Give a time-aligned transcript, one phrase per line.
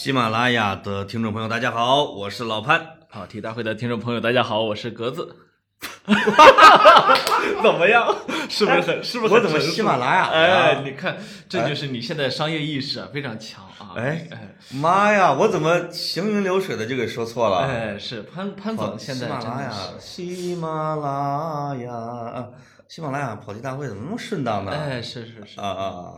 [0.00, 2.80] 喜马拉雅的听众朋友，大家好，我是老潘。
[3.10, 5.36] 跑题大会的听众朋友，大家好，我是格子。
[7.62, 8.16] 怎么样？
[8.48, 9.04] 是不是很？
[9.04, 11.18] 是不是我怎么很喜马拉雅的哎，你看，
[11.50, 13.92] 这就是你现在商业意识啊，非常强啊。
[13.94, 17.58] 哎哎妈呀，我怎么行云流水的就给说错了？
[17.58, 22.48] 哎，是潘潘总现在喜马拉雅喜马拉雅，啊
[22.88, 24.72] 喜马拉雅跑题大会怎么那么顺当呢？
[24.72, 26.14] 哎，是是是啊啊，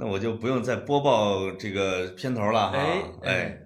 [0.00, 2.78] 那我就不用再播报这个片头了哈。
[2.78, 3.58] 哎哎哎，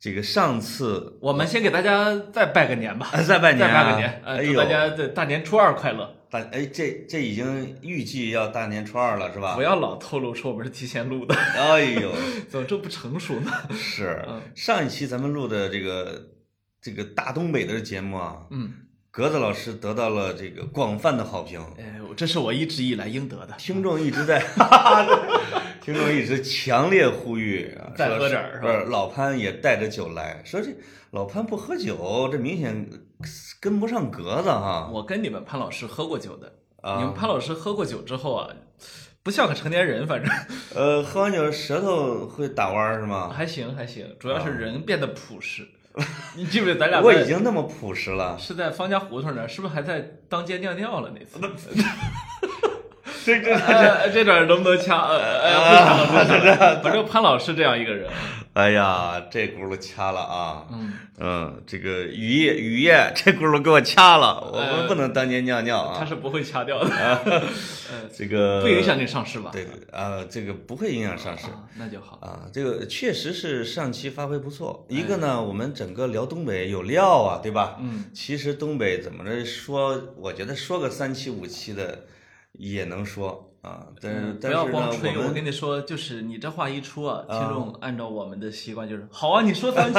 [0.00, 6.12] 这个上次我们先给大家再拜个年吧，啊再拜年啊再拜个年，呃，哎呦祝大家的大年初二快乐。
[6.28, 9.62] 大哎这这已经预计要大年初二了是吧不？
[9.62, 12.12] 要老透露说我们是提前录的，哎呦，
[12.50, 13.52] 怎么这不成熟呢？
[13.72, 16.20] 是嗯上一期咱们录的这个
[16.82, 18.72] 这个大东北的节目啊，嗯，
[19.16, 23.54] 格子老师得到了这个广泛的好评，哎，这是我一直以来应得的。
[23.56, 24.44] 听众一直在，
[25.80, 30.68] 听众一直强烈呼吁再喝点儿是不是老潘也带着酒来说这
[31.12, 32.90] 老潘不喝酒，这明显
[33.58, 34.90] 跟不上格子哈。
[34.92, 38.50] 我跟你们潘老师喝过酒的，啊你们潘老师喝过酒之后啊，
[39.22, 40.30] 不像个成年人，反正
[40.74, 43.30] 呃，喝完酒舌头会打弯儿是吗？
[43.34, 45.66] 还行还行，主要是人变得朴实。
[46.36, 51.38] 你记不记得咱俩我已经那么朴实了，是在方家胡同那，是不是还在当街尿尿了那次？
[53.26, 55.08] 这这这这点儿能不能掐？
[55.08, 56.80] 呃哎呀，不掐了，不掐了。
[56.80, 58.08] 反正潘老师这样一个人，
[58.52, 60.64] 哎呀，这轱辘掐了啊！
[60.70, 65.96] 嗯，嗯，这个雨夜雨夜这轱辘给我掐了，我呃们不能当街尿尿啊。
[65.98, 67.42] 他是不会掐掉的，呃，
[68.16, 69.50] 这个不影响你上市吧？
[69.52, 71.46] 对对啊，这个不会影响上市。
[71.46, 72.18] 啊，那就好。
[72.22, 74.86] 啊，这个确实是上期发挥不错。
[74.88, 77.76] 一个哎呢，我们整个聊东北有料啊，对吧？
[77.80, 82.04] 嗯，其实东北怎么着说，我觉得说个三期五期的
[82.58, 83.86] 也能说啊。
[84.00, 89.98] 但是、嗯不要光吹，我我跟你说，就是你这话一出啊，听众按照我们的习惯就是，好啊，你说三期，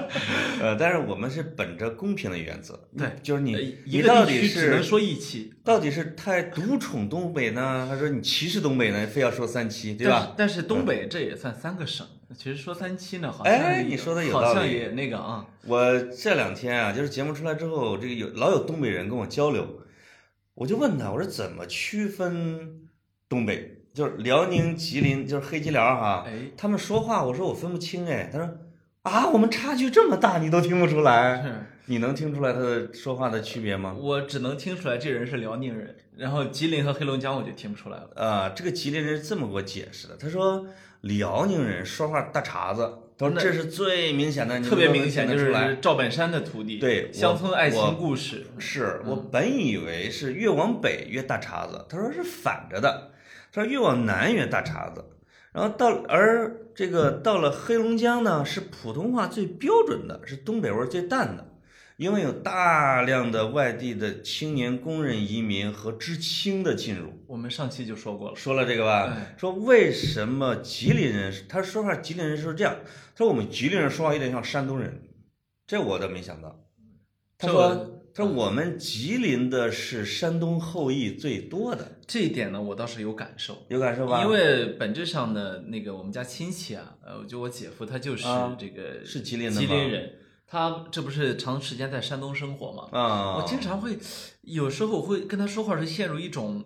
[0.62, 9.06] 呃，但是我们是本着公平的原则，对就是你呃你一个到底地区只能说一期，到底是太独宠东北呢，还是说你歧视东北呢？
[9.06, 10.34] 非要说三期，对吧？
[10.36, 12.06] 但是东北这也算三个省，
[12.36, 19.66] 其实说三期呢，好像也哎你说的有好道理像也那个啊，我这两天啊，就是节目出来之后，这个有老有东北人跟我交流，
[20.54, 22.88] 我就问他，我说怎么区分
[23.28, 23.78] 东北？
[23.94, 28.48] 就是辽宁、吉林，就是黑吉辽哈，哎，他们说话，我说我分不清哎，他说
[29.02, 31.66] 啊，我们差距这么大，你都听不出来？
[31.86, 33.94] 你能听出来他的说话的区别吗？
[33.98, 38.10] 我只能听出来这人是辽宁人，然后吉林和黑龙江我就听不出来了。
[38.14, 40.64] 啊，这个吉林人是这么给我解释的，他说
[41.02, 42.88] 辽宁人说话大碴子，
[43.18, 45.68] 他说那这是最明显的，特别明显，就听得出来。
[45.68, 53.12] 是赵本山的徒弟，对乡村爱情故事，是我本以为是越往北越大碴子，他说是反着的，
[53.52, 55.04] 他说越往南越大碴子，
[55.52, 61.46] 然后到而这个到了黑龙江呢，是普通话最标准的，是东北味儿最淡的，
[62.02, 67.12] 因为有大量的外地的青年工人移民和知青的进入。
[67.28, 68.36] 我们上期就说过了。
[68.36, 72.76] 说了这个吧哎，说为什么吉林人，他说话吉林人是这样，
[73.14, 75.00] 他说我们吉林人说话有点像山东人，
[75.64, 76.58] 这我倒没想到。
[77.38, 84.24] 他说他说我们吉林的是山东后裔最多的，这一点呢，我倒是有感受，有感受吧？
[84.24, 90.12] 因为本质上呢，那个我们家亲戚啊，呃，就我姐夫他就是啊这个是吉林的吗吉林人，
[90.52, 93.98] 他这不是长时间在山东生活吗，啊，我经常会
[94.42, 96.62] 有时候会跟他说话时陷入一种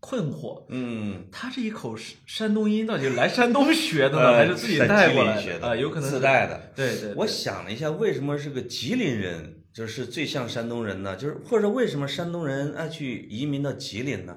[0.00, 0.66] 困惑。
[0.68, 6.70] 嗯，他这一口山山东音到底是来山东学的呢，呃还是自己带过来学的啊、有可能自带的。
[6.76, 11.16] 对对对我想了一下，为什么是个吉林人，就是最像山东人呢？
[11.16, 14.36] 就是或者为什么山东人爱去移民到吉林呢？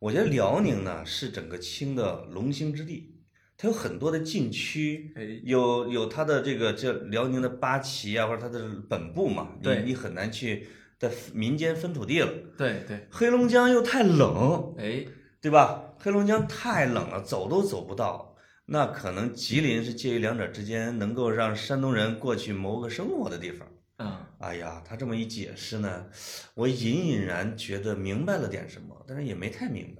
[0.00, 3.14] 我觉得辽宁呢是整个清的龙兴之地，
[3.60, 12.32] 它有很多的禁区，哎有有它的这个这辽宁的八旗啊，或者它的本部嘛，你你很难去在民间分土地了。
[12.56, 15.04] 对对，黑龙江又太冷，哎，
[15.42, 15.92] 对吧？
[15.98, 18.36] 黑龙江太冷了，走都走不到。
[18.66, 23.66] 那可能吉林是介于两者之间，能够让山东人过去谋个生活的地方。
[23.96, 26.06] 嗯，哎呀，他这么一解释呢，
[26.54, 29.97] 我隐隐然觉得明白了点什么，但是也没太明白。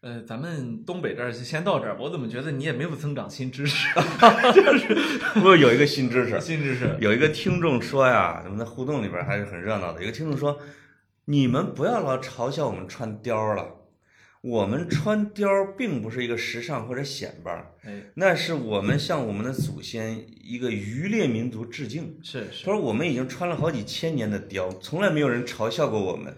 [0.00, 1.96] 呃，咱们东北这儿就先到这儿。
[1.98, 3.88] 我怎么觉得你也没有增长新知识？
[4.54, 4.94] 就是
[5.34, 10.00] 不过有一个新知识， 新知识，有一个听众说呀，咱们在互动里边还是很热闹的。
[10.00, 10.60] 有个听众说，
[11.24, 13.74] 你们不要老嘲笑我们穿貂了，
[14.40, 22.16] 我们穿貂并不是一个时尚或者显摆儿，哎，那是我们向我们的祖先一个渔猎民族致敬。
[22.22, 26.32] 是是他，说我们已经穿了好几千年的貂，从来没有人嘲笑过我们。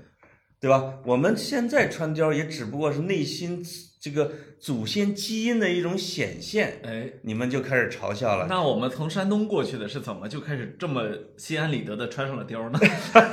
[0.61, 0.99] 对吧？
[1.05, 3.65] 我们现在穿貂也只不过是内心
[3.99, 8.47] 这个祖先基因的一种显现，哎，你们就开始嘲笑了。
[8.49, 11.03] 那我们从山东过去的是怎么就开始这么
[11.37, 12.79] 心安理得的穿上了貂呢？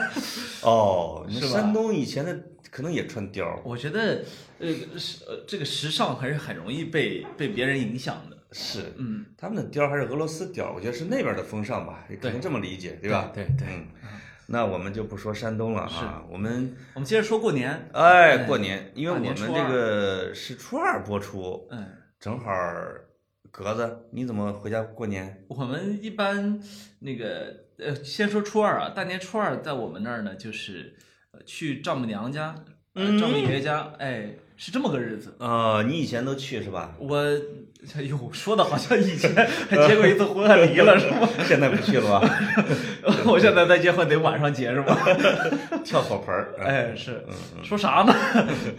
[0.63, 2.38] 哦，山东以前的
[2.71, 4.24] 可能也穿貂，我觉得，
[4.59, 8.38] 呃，时呃这个时尚还是很容易被被别人影响的。
[8.53, 13.29] 是嗯，他们的貂还是俄罗斯貂，我觉得是那边的风尚吧，也可能这么理解，对吧？
[13.33, 13.68] 对对。
[13.69, 13.88] 嗯，
[14.48, 17.90] 那我们就不说山东了啊，我们我们接着说过年。
[17.94, 21.86] 哎过年，因为我们这个是初二播出，嗯，
[22.20, 23.06] 正好儿
[23.52, 25.44] 格子，你怎么回家过年？
[25.50, 26.60] 我们一般
[27.00, 30.96] 那个呃，先说初二啊，大年初二在我们那儿呢，就是
[31.32, 32.56] 呃去丈母娘家、
[32.94, 35.36] 呃嗯丈母爷爷家，哎，是这么个日子。
[35.40, 36.96] 啊，你以前都去是吧？
[37.00, 37.24] 我，
[37.97, 39.33] 哎呦，说的好像以前
[39.69, 41.27] 还 结过一次婚还离了 是吗？
[41.47, 42.29] 现在不去了吧？
[43.25, 44.97] 我现在再结婚得晚上结是吧？
[45.85, 48.13] 跳火盆儿，哎，是嗯说啥呢？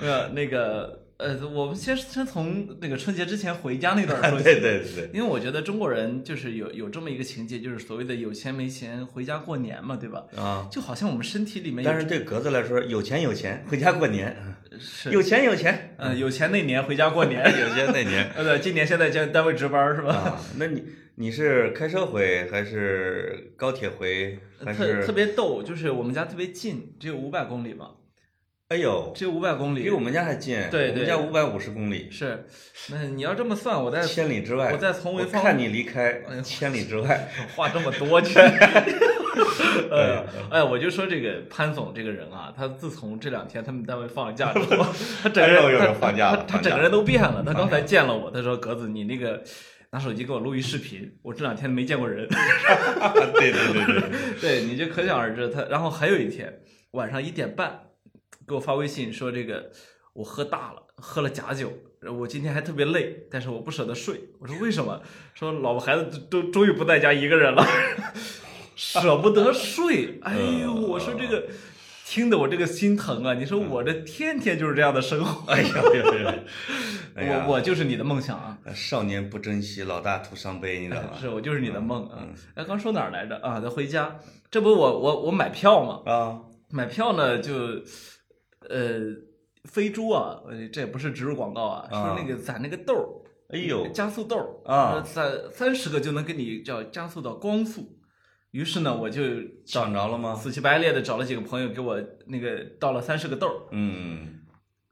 [0.01, 4.45] 呃，那个呃，我们先先从那个春节之前回家那段 说起。
[4.45, 10.25] 对对对对，因为我觉得中国人就是有有这么一个情节，就是所谓的有钱没钱回家过年嘛，对吧？
[10.37, 10.69] 啊。
[10.71, 14.33] 就好像我们身体里面但是对格子来说，有钱有钱，回家过年；
[14.79, 20.15] 是有钱有钱，嗯、有钱那年回家过年， 有钱那年呃，对，今年现在在单位值班是吧？
[20.15, 20.41] 啊。
[20.57, 20.85] 那你
[21.17, 25.13] 你是开车回还是高铁回还特特？
[25.13, 27.91] 别逗，就是我们家特别近，只有五百公里嘛，
[28.69, 29.83] 哎呦，只有五百公里。
[29.83, 30.57] 比我们家还近。
[30.71, 32.45] 对对我们家五百五十公里，是，
[32.91, 34.71] 那你要这么算，我在千里之外。
[34.73, 37.31] 我在从潍坊我看你离开千里之外。
[37.57, 38.39] 话这么多去。
[39.91, 44.85] 哎哎，我就说这个潘总这个人啊，他自从这两天他们单位放假之后，
[45.23, 47.43] 他整个人放假了他整个人都变了。
[47.47, 49.43] 他刚才见了我，他说：“格子，你那个
[49.93, 52.29] 拿手机给我录一视频，我这两天没见过人。
[53.33, 54.03] 对对对对，”
[54.43, 55.49] 对，你就可想而知。
[55.49, 56.61] 他然后还有一天
[56.91, 57.81] 晚上一点半
[58.49, 59.71] 给我发微信说：“这个
[60.15, 61.71] 我喝大了，喝了假酒。”
[62.17, 64.31] 我今天还特别累，但是我不舍得睡。
[64.39, 65.03] 我说为什么？
[65.35, 67.67] 说老婆孩子都都终于不在家一个人了，
[68.75, 70.19] 舍不得睡。
[70.23, 71.49] 哎呦，我说这个
[72.07, 73.35] 听得我这个心疼啊！
[73.35, 76.35] 你说我这天天就是这样的生活，哎呀呀呀！
[77.17, 78.57] 哎呀 我我就是你的梦想啊！
[78.73, 81.11] 少年不珍惜，老大徒伤悲，你知道吗？
[81.21, 82.29] 是我就是你的梦啊嗯！
[82.55, 83.61] 哎，刚说哪儿来着啊？
[83.61, 86.01] 咱回家，这不我我我买票嘛？
[86.11, 86.39] 啊，
[86.71, 87.53] 买票呢就，
[88.69, 89.01] 呃，
[89.65, 93.07] 飞猪啊，呃这也不是植入广告啊，啊说那个攒那个豆儿，
[93.55, 97.97] 哎呦加速豆儿啊攒三十个就能给你叫加速到光速。
[98.51, 99.23] 于是呢，我就
[99.67, 100.35] 找着了吗？
[100.35, 104.41] 死乞白赖的找了几个朋友给我那个倒了三十个豆儿，嗯，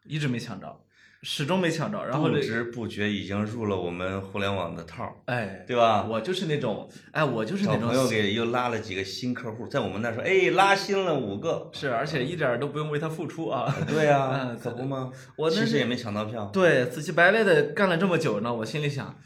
[0.04, 0.80] 一直没抢着，
[1.28, 2.04] 始终没抢着。
[2.06, 6.06] 然后不知不觉已经入了我们互联网的套儿，哎，对吧？
[6.08, 11.68] 我就是那种，哎，我就是那种找朋友给又拉了几个新客户，在我们那说，哎，拉新了五个。
[11.72, 13.74] 是，而且一点儿都不用为他付出啊。
[13.88, 15.10] 对呀啊， 可不吗？
[15.34, 16.48] 我其实也没抢到票。
[16.52, 19.18] 对，死乞白赖的干了这么久呢，我心里想，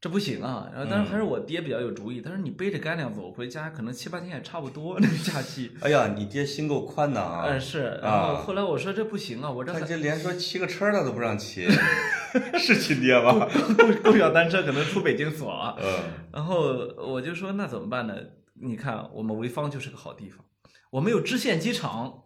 [0.00, 0.68] 这不行啊。
[0.72, 5.70] 然后，但是还是我爹比较有主意，他说你背着干粮走回家，可能七八天也差不多那个假期。
[5.80, 7.44] 哎呀，你爹心够宽的啊！
[7.46, 8.00] 嗯，是。
[8.02, 11.68] 然后后来我说这不行啊，我这还他这连说骑个车儿他都不让骑，
[12.58, 13.48] 是亲爹吧？
[13.76, 15.76] 共共享单车可能出北京锁了。
[15.82, 15.98] 嗯，
[16.32, 18.14] 然后我就说那怎么办呢？
[18.62, 20.44] 你看我们潍坊就是个好地方，
[20.90, 22.24] 我们有支线机场，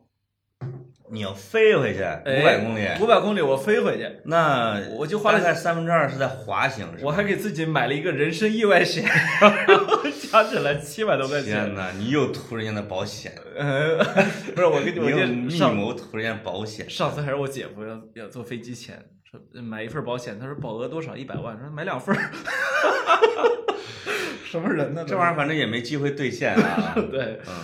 [1.15, 9.05] 你要飞回去五百公里，五百公里我飞回去，那我就花了大概三分之二是在滑行，我还给自己买了一个人身意外险，
[10.33, 11.53] 加起来七百多块钱。
[11.53, 13.97] 天哪，你又图人家的保险，呃，
[14.57, 21.17] 不是我跟你，我你又密谋图人家保险，上次还是我姐夫要要坐飞机前说呃买一份保险，他说保额多少？
[21.17, 22.23] 一百万，说买两份儿，
[24.45, 25.05] 什么人呢？
[25.07, 26.93] 这玩意儿反正也没机会兑现啊。
[27.11, 27.55] 对，嗯，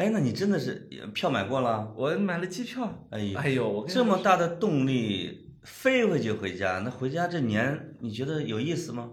[0.00, 1.92] 哎，那你真的是票买过了？
[1.94, 3.06] 我买了机票。
[3.10, 9.10] 哎呦，哎呦，我这么大的动力飞回去回家，那回家这年你觉得有意思吗？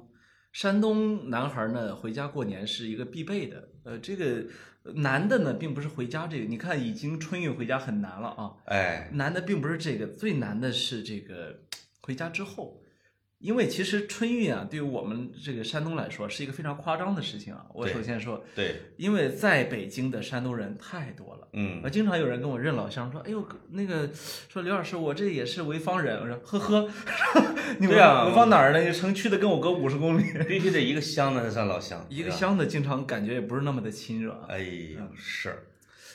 [0.53, 3.67] 山东男孩呢，回家过年是一个必备的。
[3.83, 4.45] 呃，这个
[4.95, 8.53] 难的呢，并不是回家这个，你看已经春运回家很难了啊。
[8.67, 11.63] 哎，难的并不是这个，最难的是这个
[11.99, 12.81] 回家之后，
[13.39, 17.65] 因为其实春运啊，对于我们这个山东来说是一个非常夸张的事情啊。
[17.71, 21.47] 我首先说，对，因为在北京的山东人太多了。
[21.53, 24.09] 嗯啊，，经常有人跟我认老乡，说：“哎呦，那个
[24.49, 26.89] 说刘老师，我这也是潍坊人。”我说：“呵呵，
[27.79, 28.91] 你对啊潍坊哪儿的？
[28.91, 32.31] 城区的跟我隔五十公里，必须得一个乡的才算老乡，一个。
[32.31, 34.45] 乡的，经常感觉也不是那么的亲热啊。
[34.49, 35.67] 哎呦，是，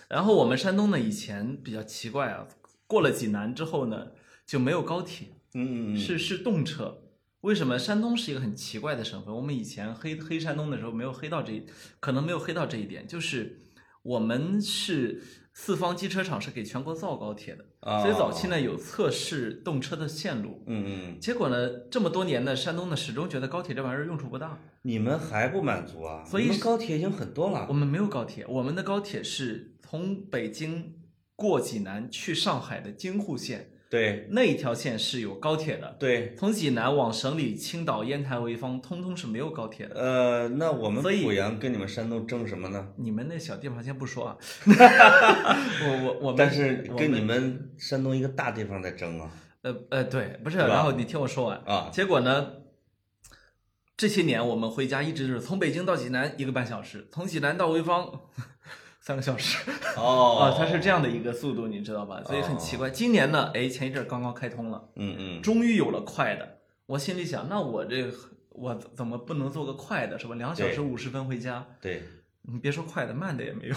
[0.08, 2.48] 然后我们山东呢，以前比较奇怪啊，
[2.88, 4.08] 过了济南之后呢，
[4.44, 6.98] 就没有高铁，嗯嗯嗯，是是动车。
[7.42, 9.34] 为什么山东是一个很奇怪的省份？
[9.34, 11.66] 我们以前黑黑山东的时候没有黑到这一，
[11.98, 13.58] 可能没有黑到这一点，就是
[14.04, 15.20] 我们是
[15.52, 20.62] 四方机车厂是给全国造高铁的，啊，所以早期呢有测试动车的线路。
[20.68, 24.60] 嗯嗯，结果呢，这么多年呢，山东呢始终觉得高铁这玩意儿用处不大。
[24.82, 26.24] 你们还不满足啊？
[26.24, 27.74] 所以高铁已经很多了我。
[27.74, 30.94] 们没有高铁，我们的高铁是从北京
[31.34, 35.94] 过济南去上海的京沪线，对那一条线是有高铁的。
[35.98, 40.00] 对，从济南往省里、青岛、烟台、潍坊，通通是没有高铁的。
[40.00, 42.88] 呃，那我们濮阳跟你们山东争什么呢？
[42.96, 49.30] 你们那小地方先不说啊， 我我我们，但是跟你们山东一个大地方在争啊
[49.60, 51.90] 呃呃对，不是，然后你听我说完，啊！
[51.92, 52.50] 结果呢，
[53.94, 58.22] 这些年我们回家一直是从北京到济南一个半小时，从济南到潍坊
[59.02, 59.70] 三个小时。
[59.96, 62.22] 哦 啊，它是这样的一个速度，你知道吧？
[62.24, 62.88] 所以很奇怪。
[62.88, 66.60] 今年呢，哎，前一阵儿刚刚开通了，嗯嗯，终于有了快的。
[66.86, 68.08] 我心里想，那我这
[68.50, 70.36] 我怎么不能做个快的，是吧？
[70.36, 72.02] 两小时对五十分回家，对，
[72.42, 73.74] 你别说快的，慢的也没有。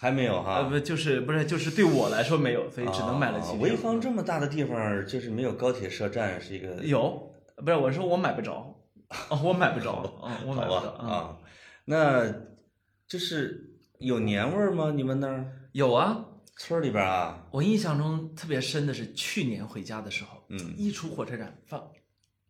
[0.00, 0.68] 还没有哈呃，哈。
[0.68, 3.66] 不，就是不是就是对我来说没有，所以只能买了机票。
[3.66, 8.76] 啊潍坊这么大的地方，就是没有高铁设站，是一个有，不是我说我买不着，
[9.30, 11.36] 哦，我买不着，嗯，我买不着， 嗯，啊。
[11.86, 12.32] 那
[13.08, 13.67] 就是
[14.00, 14.92] 有年味儿吗？
[14.94, 16.24] 你们那儿有啊。
[16.60, 17.46] 村儿里边啊？
[17.52, 21.88] 我印象中特别深的是去年回家的时候，嗯一出火车站放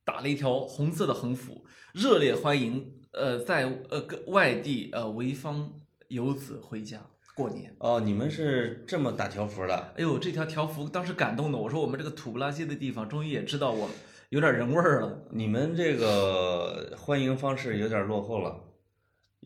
[0.02, 5.70] 打了一条红色的横幅，热烈欢迎呃在呃各外地呃潍坊
[6.08, 6.98] 游子回家
[7.34, 7.76] 过年。
[7.80, 9.92] 哦，你们是这么打条幅的？
[9.98, 13.90] 哎呦，这条条幅当时感动的我说，我们这个土不拉几的地方终于也知道我
[14.30, 15.22] 有点人味儿了。
[15.30, 18.58] 你们这个欢迎方式有点落后了，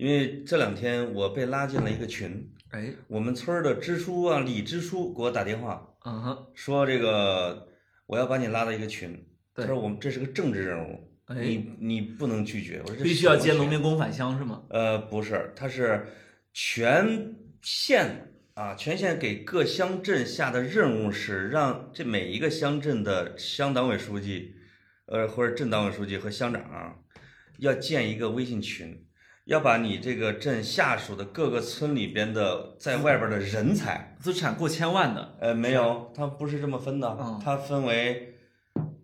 [0.02, 7.68] 因为这两天我被拉进了一个群，哎，我们村儿的支书啊，李支书给我打电话嗯哼，说这个
[8.06, 9.14] 我要把你拉到一个群，
[9.54, 12.80] 他对说我们这是个政治任务，哎，你你不能拒绝。
[12.82, 14.64] 我说这必须要接什么群农民工返乡是吗？
[14.70, 16.04] 呃，不是，他是
[16.52, 24.52] 全县啊，全县给各乡镇下的任务是让这每一个乡镇的乡党委书记，
[25.06, 27.00] 呃，或者镇党委书记和乡长
[27.58, 29.00] 要建一个微信群，
[29.44, 38.34] 要把你这个镇下属的各个村里边的在外边的人才，资产过千万的，呃，没有，它不是这么分的嗯，它分为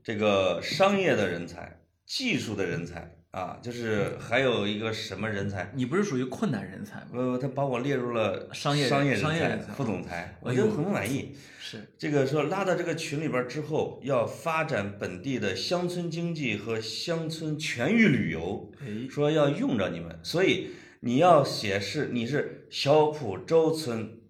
[0.05, 5.71] 这个商业的人才、技术的人才啊，就是还有一个什么人才。
[5.75, 7.07] 你不是属于困难人才吗？
[7.13, 11.37] 不，他把我列入了商业人商业人才副总裁，我哎觉得呦很不满意。
[11.61, 24.21] 是，这个说拉到这个群里边之后，要发展本地的乡村经济和乡村全域旅游，哎，说要用着你们，所以你要写是你是小浦洲村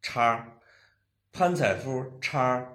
[0.00, 0.54] 叉
[1.32, 2.66] 潘采夫叉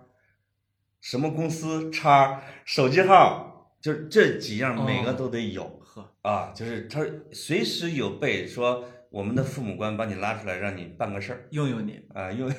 [1.01, 3.54] 什么公司叉手机号，
[3.85, 5.63] 就是这几样每个哦都得有。
[5.83, 12.49] 呵，啊，就是他随时有备，说我们的父母官把你拉出来，让你办个事儿用用你，啊，用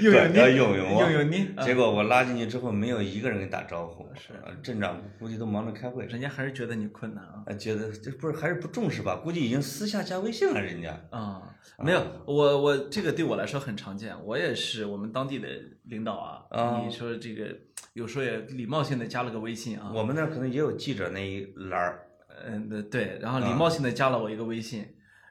[0.00, 7.44] 用 用对要你，用用我用用你，啊结果我拉进去之后，没有一个人给你打招呼，是啊镇长估计都忙着开会，人家还是觉得你困难啊。
[7.44, 9.16] 啊，觉得这不是还是不重视吧？
[9.22, 11.54] 估计已经私下加微信了，人家啊、
[11.84, 15.46] 没有，我我这个对我来说很常见，我也是我们当地的
[15.84, 16.42] 领导啊。
[16.48, 17.54] 啊你说这个
[17.96, 19.90] 有时候也礼貌性的加了个微信啊。
[19.94, 22.06] 我们那儿可能也有记者那一栏儿
[22.46, 24.86] 嗯，对，然后礼啊貌性的加了我一个微信，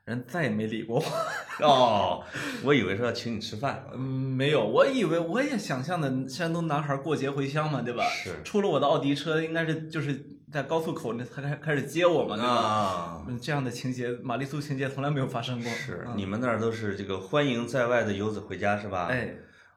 [0.05, 1.05] 人再也没理过我。
[1.63, 2.24] 哦，
[2.63, 8.03] 我以为说要请你吃饭，嗯，没有，我以为我也想象的山东男孩过节回乡嘛，对吧？
[8.10, 12.50] 是出了我的奥迪车，应该是就是在高速口那他开开始接我嘛，对吧？
[12.50, 15.72] 啊，嗯，这样的情节，玛丽苏情节从来没有发生过。
[15.72, 19.05] 嗯是你们那儿都是这个欢迎在外的游子回家是吧？
[19.12, 19.31] 哎，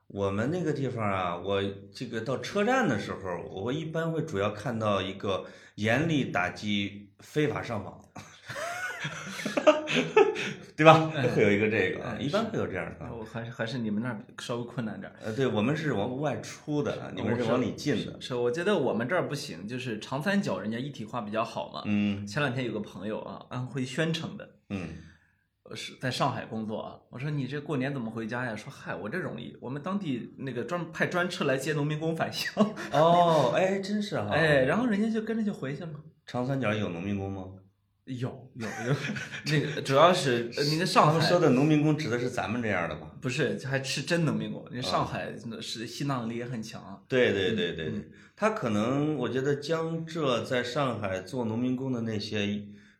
[0.08, 1.62] 我们那个地方啊，我
[1.92, 8.00] 这个到车站的时候，我一般会主要看到一个严厉打击非法上访，
[10.74, 11.10] 对吧？
[11.34, 13.14] 会有一个这个，哎一般会有这样的。
[13.14, 15.14] 我还是还是你们那儿稍微困难点儿。
[15.22, 18.18] 呃，对我们是往外出的，你们是往里进的。
[18.18, 21.82] 是，我觉得我们这儿不行，就是长三角人家一体化比较好嘛。
[21.84, 24.86] 嗯前两天有个朋友啊，安徽宣城的，嗯，呃
[25.74, 26.96] 是在上海工作啊。
[27.10, 28.54] 我说你这过年怎么回家呀？
[28.56, 32.52] 说嗨，我这容易，我们当地那个专派专车来接农民工返乡。
[32.92, 34.30] 哦，哎，真是哈。
[34.32, 35.90] 哎，然后人家就跟着就回去了。
[36.26, 37.44] 长三角有农民工吗？
[38.04, 38.96] 有有有，
[39.52, 43.12] 那个主要是呃你看上海说的农民工指的是咱们这样的吧？
[43.20, 47.92] 不是还是真农民工，啊你上海是吸纳能力也很强对对对对，
[48.34, 52.46] 他可能我觉得江浙在上海做农民工的那些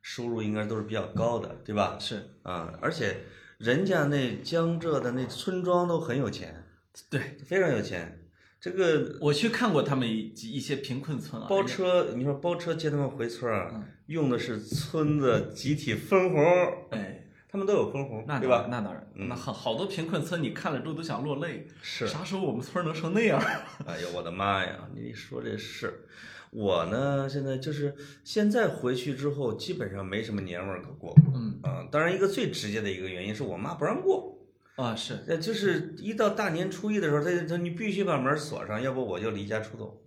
[0.09, 1.99] 收入应该都是比较高的，对吧？
[2.01, 3.19] 是啊，而且
[3.59, 6.65] 人家那江浙的那村庄都很有钱，
[7.11, 8.19] 对，非常有钱。
[8.59, 18.67] 这个我去看过他们一一些贫困村啊，包车，你说包车接他们回村儿啊，嗯用的是村子集体分红儿，哎，他们都有分红，那对吧？
[18.71, 21.67] 那当然，嗯那好好多贫困村，你看了之后都想落泪。
[21.83, 23.39] 是，啥时候我们村儿能成那样？
[23.85, 24.89] 哎呦我的妈呀！
[24.95, 26.07] 你一说这是，
[26.51, 31.87] 我呢现在就是现在回去之后，基本上没什么年味儿可过嗯啊。
[31.91, 34.39] 当然，一个最直接的一个原因是我妈不让过，
[34.77, 40.03] 啊，是那，就是一到大年初一的时候，她她你必须把门锁上，要不我就离家出走。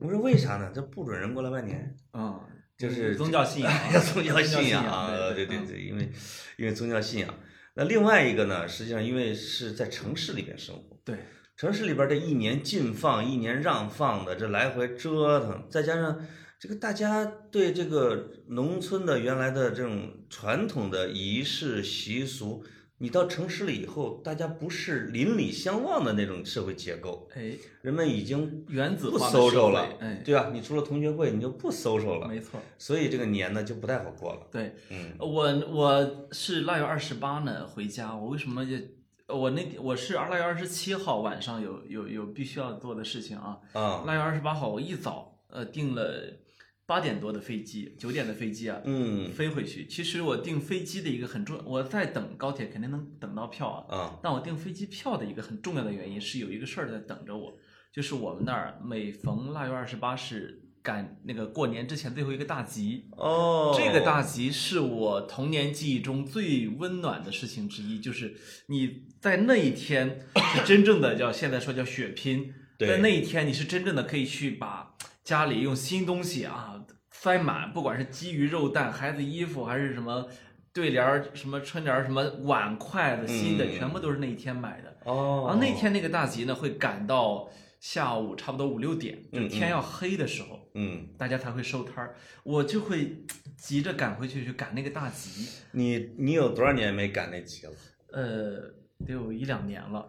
[0.00, 0.70] 我说为啥呢？
[0.74, 1.96] 这不准人过来拜年。
[2.10, 2.40] 啊，
[2.76, 6.10] 就是宗教信仰啊，宗教信仰啊，对嗯对对对，因为
[6.56, 7.34] 因为宗教信仰。
[7.74, 11.16] 那另外一个呢，实际上因为是在城市里边生活，对，
[11.58, 16.24] 城市里边这一年禁放，一年让放的，这来回折腾，再加上
[16.56, 22.62] 这个大家对这个农村的原来的这种传统的仪式习俗，
[22.98, 30.50] 你到城市里以后，大家不是邻里相望的那种社会结构，哎，人们已经原子化的社 social 了，哎，对吧？
[30.52, 34.46] 你除了同学会，你就不 social 了，没错，所以这个年呢就不太好过了。
[34.52, 38.80] 对嗯我我是腊月二十八呢回家，我为什么也
[39.28, 46.38] 我那我是腊月二十七号晚上有有有必须要做的事情啊，啊，腊月二十八号我一早呃订了
[46.86, 49.86] 八点多的飞机，九点的飞机啊，嗯飞回去。
[49.86, 57.52] 其实我订飞机的一个很重，我在等高铁肯定能等到票啊，啊但我订飞机票的一个很重要的原因是有一个事儿在等着我，
[57.92, 68.34] 就是我们那儿每逢腊月二十八是赶那个过年之前最后一个大集，哦，这个大集是我童年记忆中最温暖的事情之一，就是
[68.68, 70.18] 你在那一天
[70.54, 80.26] 是真正的叫现在说叫血拼，对在那一天你是真正的可以去把家里用新东西啊塞满，不管是鸡鱼肉蛋、孩子衣服还是什么
[80.72, 84.96] 对联儿、什么春联儿、什么碗筷子新的，嗯全部都是那一天买的。
[85.04, 90.57] 哦，然后那天那个大集呢会赶到下午差不多五六点，就天要黑的时候。
[90.74, 93.24] 嗯，大家才会收摊儿，我就会
[93.56, 97.72] 急着赶回去去赶那个大集，你你有多少年没赶那集了？
[98.12, 98.72] 呃，
[99.06, 100.08] 得有一两年了。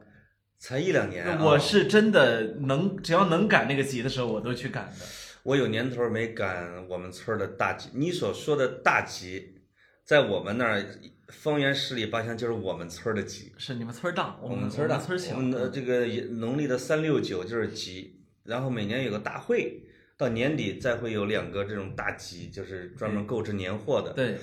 [0.59, 1.39] 才一两年、啊。
[1.41, 5.05] 我是真的能，只要能赶那个集的时候，我都去赶的。
[5.43, 7.89] 我有年头没赶我们村儿的大集。
[7.93, 9.55] 你所说的大集，
[10.03, 10.85] 在我们那儿
[11.29, 13.53] 方圆十里八乡就是我们村儿的集。
[13.57, 15.41] 是你们村儿大，我我们村儿大，村儿小我。
[15.41, 19.81] 们的这个农历的三六九就是集，然后每年有个大会，
[20.19, 24.11] 到年底再会有两个这种大集，就是专门购置年货的。
[24.11, 24.37] 对，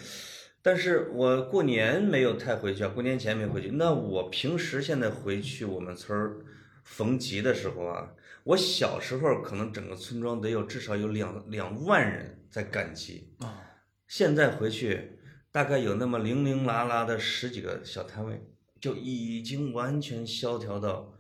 [0.63, 3.69] 但是我过年没有太回去啊，过年前没回去。
[3.73, 6.39] 那我平时现在回去我们村儿
[6.83, 8.11] 逢集的时候啊，
[8.45, 13.61] 我小时候可能整个村庄得有至少有两两万人在赶集，啊，
[14.09, 15.19] 现在回去
[15.53, 18.41] 大概有那么零零拉拉的十几个小摊位，
[18.81, 21.13] 就已经完全萧条到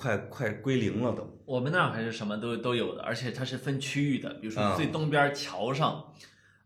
[0.00, 1.38] 快快归零了都。
[1.44, 6.14] 我们那儿还是什么都都有的，而且它是分区域的，比如说啊最东边桥上，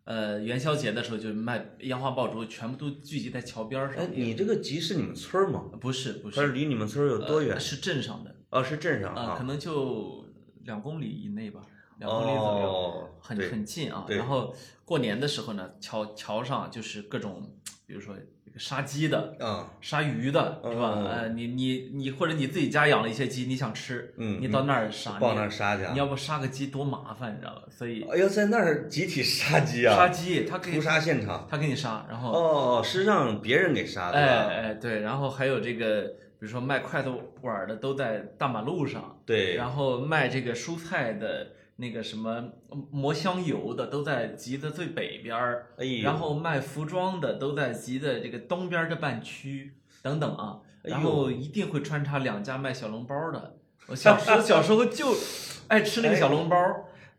[0.05, 4.11] 呃，元宵节的时候就卖烟花爆竹，全部都聚集在桥边上哎上，。
[4.15, 5.65] 你这个集是你们村儿吗？
[5.81, 7.59] 不是不它是是离你们村儿有多远呃？
[7.59, 8.33] 是镇上的。
[8.51, 9.35] 哦，是镇上啊、啊。
[9.37, 10.25] 可能就
[10.63, 11.61] 两公里以内吧，
[11.99, 14.07] 两公里左右，哦，很很近啊。
[14.09, 17.51] 然后过年的时候呢，桥桥上就是各种，
[17.85, 18.15] 比如说
[18.57, 20.83] 杀鸡的、嗯，杀鱼的，是吧？
[20.83, 27.63] 哦呃，你你你或者你自己家养了一些鸡，你想吃，嗯你到那儿杀，报你那儿杀去啊你要不杀个鸡多麻烦，你知道吧？
[27.69, 29.97] 所以哎呦，在那儿集体杀鸡啊！
[29.97, 31.47] 杀鸡，他可以屠杀现场。
[31.51, 34.19] 他给你杀，然后哦，是让别人给杀的。
[34.19, 36.03] 哎哎对，然后还有这个，
[36.39, 37.11] 比如说卖筷子
[37.43, 39.19] 碗的都在大马路上。
[39.27, 42.53] 对，然后卖这个蔬菜的那个什么
[42.91, 53.57] 磨香油的都在集的最北边儿，哎，然后卖服装的都在集的这个东边儿这半区等等啊，然后一定会穿插两家卖小笼包的。
[53.87, 55.15] 我小时候小时候就
[55.69, 56.57] 爱吃那个小笼包，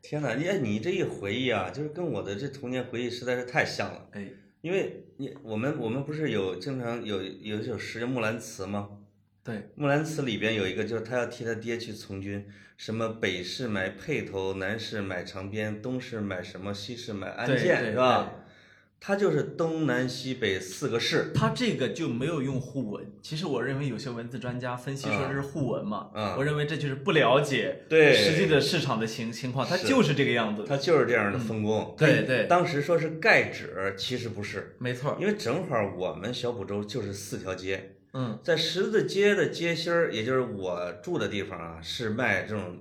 [0.02, 4.08] 天哪，你哎你这一回忆啊，就是跟我的这童年回忆实在是太像了。
[4.14, 4.28] 哎，
[4.62, 8.90] 因为你我们我们不是有经常有有一首诗叫《木兰辞》吗？
[9.46, 12.44] 对，《木兰辞》里边有一个，就是他要替他爹去从军，
[12.78, 18.32] 什么北市买辔头，南市买长鞭，东市买什么，西市买鞍鞯，对是吧？
[19.00, 21.32] 他就是东南西北四个市。
[21.36, 23.06] 他这个就没有用互文。
[23.22, 30.64] 其实我认为有些文字专家分析说这是互文嘛，嗯我认为这就是不了解对实际的市场的情情况，他就是这个样子。
[30.68, 31.94] 他就是这样的分工。
[31.96, 42.80] 他对对当时说是盖纸，其实不是，没错，因为正好我们小浦州就是四条街，嗯，在十字街的街心儿，也就是我住的地方啊，是卖这种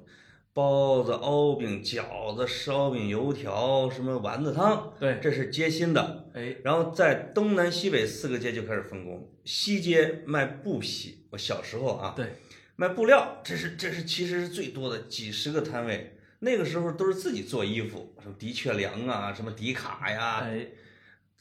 [0.52, 6.30] 包子、熬饼、饺子、烧饼、油条，什么丸子汤，对，这是街心的。
[6.34, 12.36] 哎，然后在东南西北四个街就开始分工，西街卖布匹，我小时候啊，对，
[12.76, 16.16] 卖布料，这是这是其实是最多的，几十个摊位。
[16.38, 20.68] 那个时候都是自己做衣服，什么的确良啊，什么迪卡呀，哎，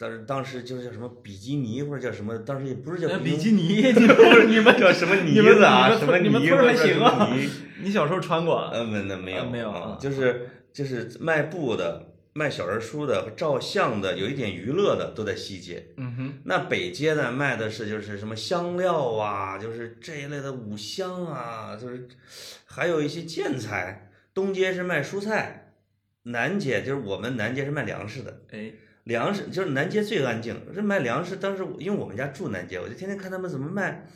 [0.04, 7.50] 当时当时就是叫什么比基尼或者叫什么，当时也不是叫呃比比基尼， 你们不是你们叫什么呢子啊，什么你们泥村还或者什么行啊泥
[7.84, 8.72] 你小时候穿过啊？
[8.74, 15.88] 呃，没那没有啊没有就是就是卖布的、卖小人书的、照相的，有一点娱乐的都在西街。
[15.98, 22.08] 嗯哼，那北街呢，卖的是就是什么香料啊，就是这一类的五香啊，就是
[22.66, 24.10] 还有一些建材。
[24.34, 25.74] 东街是卖蔬菜，
[26.24, 28.42] 南街就是我们南街是卖粮食的。
[28.52, 28.72] 哎，
[29.04, 31.36] 粮食就是南街最安静，这卖粮食。
[31.36, 34.08] 当时因为我们家住南街，我就天天看他们怎么卖。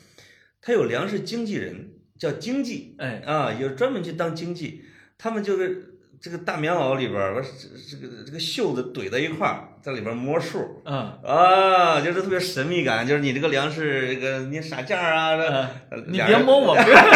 [0.60, 4.84] 他有粮食经纪人，叫经纪，哎，啊，有专门去当经济，
[5.16, 5.87] 他们就是
[6.20, 7.48] 这个大棉袄里边儿，我这
[7.90, 15.36] 这个这个袖子怼在一块儿，在里边摸数嗯，啊，就是特别神秘感，就是你这个粮食这个你啥价啊？
[15.36, 17.10] 这呃你别摸我，不要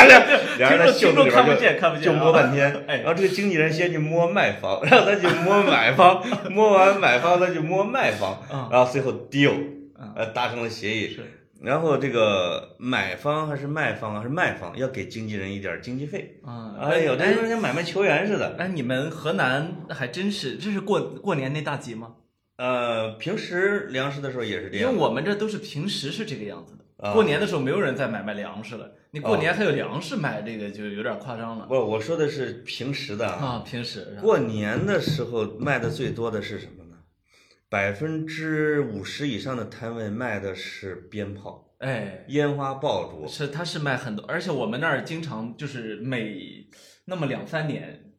[0.58, 9.52] 俩人在袖子里边听众看不见就就摸半天，哎然后这个经纪人先去摸卖方，然后他去摸买方，摸完买方他去摸卖方，啊然后最后 deal，
[9.98, 16.40] 啊呃，达成了协议，是然后这个买方还是卖方还是卖方要给经纪人一点儿经纪费。
[16.44, 18.56] 啊，哎呦，这跟像买卖球员似的。
[18.58, 22.14] 哎，你们河南还真是，这是过过年那大集吗？
[22.56, 24.90] 呃，平时粮食的时候也是这样。
[24.90, 28.90] 因为我们这都是平时是这个样子的，啊过年的时候没有人再买卖粮食了。
[29.12, 33.28] 你过年还有粮食买，这个就有点夸张了不，我说的是平时的。
[33.28, 33.62] 啊。
[33.64, 36.81] 平时过年的时候卖的最多的是什么呢？
[37.72, 43.26] 百分之五十以上的摊位卖的是鞭炮、哎，烟花爆竹。
[43.26, 46.68] 是他是卖很多，而且我们那儿经常就是每
[47.06, 48.12] 那么两三年，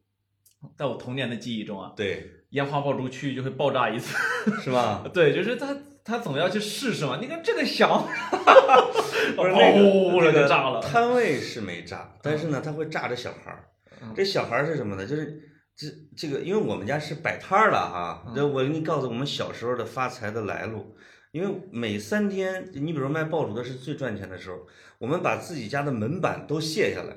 [0.76, 4.18] 在我童年的记忆中啊，对，烟花爆竹区域就会爆炸一次。
[4.60, 5.04] 是吧？
[5.14, 7.18] 对，就是他他总要去试试嘛。
[7.20, 7.88] 你看这个响，
[9.36, 10.80] 不是那砰个那个就炸了。
[10.80, 13.68] 摊位是没炸，但是呢，他会炸着小孩儿
[14.02, 14.12] 嗯。
[14.16, 15.06] 这小孩儿是什么呢？
[15.06, 15.40] 就是
[15.76, 18.24] 这这个，因为我们家是摆摊儿的哈。
[18.26, 20.96] 嗯这我给你告诉我们小时候的发财的来路。
[21.32, 27.16] 因为每三天，你比如卖爆竹的是最赚钱的时候，我们把自己家的门板都卸下来，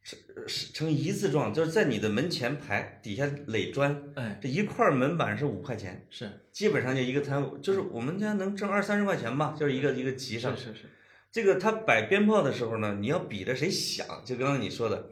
[0.00, 10.56] 是是成一字状，就是在你的门前排，底下垒砖，哎，这一块门板是五块钱，是基本上就一个摊，就是我们家能挣二三十块钱吧，就是一个一个集上。
[10.56, 10.90] 是是是，
[11.32, 15.10] 这个他摆鞭炮的时候呢，你要比着谁响，就刚刚你说的，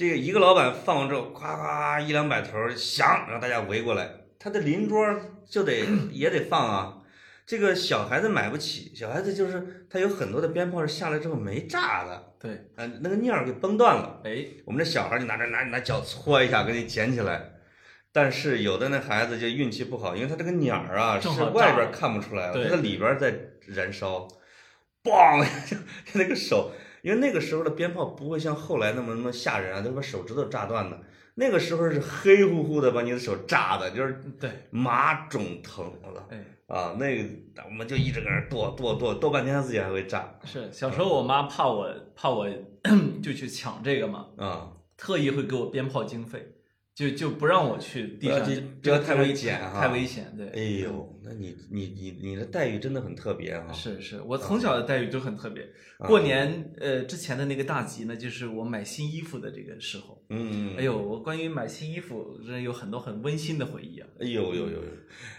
[0.00, 5.04] 这个一个老板放完之后，夸夸一两百头儿响，让大家围过来，他的邻桌
[5.46, 7.02] 就得也得放啊。
[7.44, 14.22] 这个小孩子买不起，小孩子就是他有很多的鞭炮是下来之后没炸的，对，啊，那个念儿给崩断了。
[14.24, 17.50] 哎，我们这小孩就拿着拿拿脚搓一下给你捡起来，
[18.10, 23.34] 但是有的那孩子就运气不好，因为他这个鸟儿啊是外边儿看不出来了，对它在里边儿在
[23.66, 24.26] 燃烧，
[25.04, 25.76] 嘣， 就
[26.14, 31.00] 那个手，因为那个时候的鞭炮不会像后来那么那么吓人啊，都把手指头炸断的。
[31.36, 36.22] 那个时候是黑乎乎的，把你的手炸的，就是对，麻肿疼，我操！
[36.28, 37.28] 哎，啊，那个
[37.64, 42.46] 我们就一直搁那剁剁剁剁半天，他自己还会炸是小时候我妈怕我怕我
[43.22, 46.46] 就去抢这个嘛，啊，特意会给我鞭炮经费，
[47.00, 48.46] 就就不让我去地上，
[48.82, 50.48] 不要太危险哈太危险，对。
[50.48, 55.62] 哎呦，那你你你你的待遇真的很特别哈、是是，我从小的待遇就很特别。
[55.96, 60.22] 啊过年呃之前的那个大集呢，就是我买新衣服的这个时候。
[60.28, 64.06] 嗯，哎呦，我关于买新衣服，真有很多很温馨的回忆啊。
[64.20, 64.82] 哎呦呦呦呦，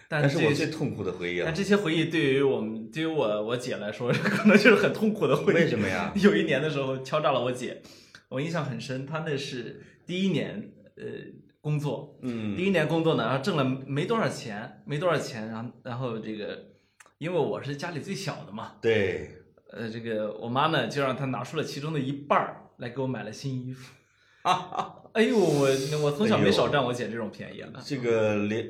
[0.09, 1.53] 但那是我这最痛苦的回忆啊但！
[1.53, 5.55] 这些回忆对于我们，对于我我姐来说， 可能就是很痛苦的回忆。
[5.57, 6.11] 为什么呀？
[6.17, 7.83] 有一年的时候敲诈了我姐，
[8.29, 9.05] 我印象很深。
[9.05, 11.03] 她那是第一年呃
[11.61, 16.57] 工作，嗯第一年工作呢，然后挣了没多少钱，没多少钱，然后然后这个，
[17.19, 19.29] 因为我是家里最小的嘛，对，
[19.71, 23.93] 呃，这个我妈呢就让她拿出了其中的一半儿来给我买了新衣服。
[24.41, 25.67] 啊 哎呦，我
[26.01, 27.69] 我从小没少占我姐这种便宜啊。
[27.83, 28.65] 这个连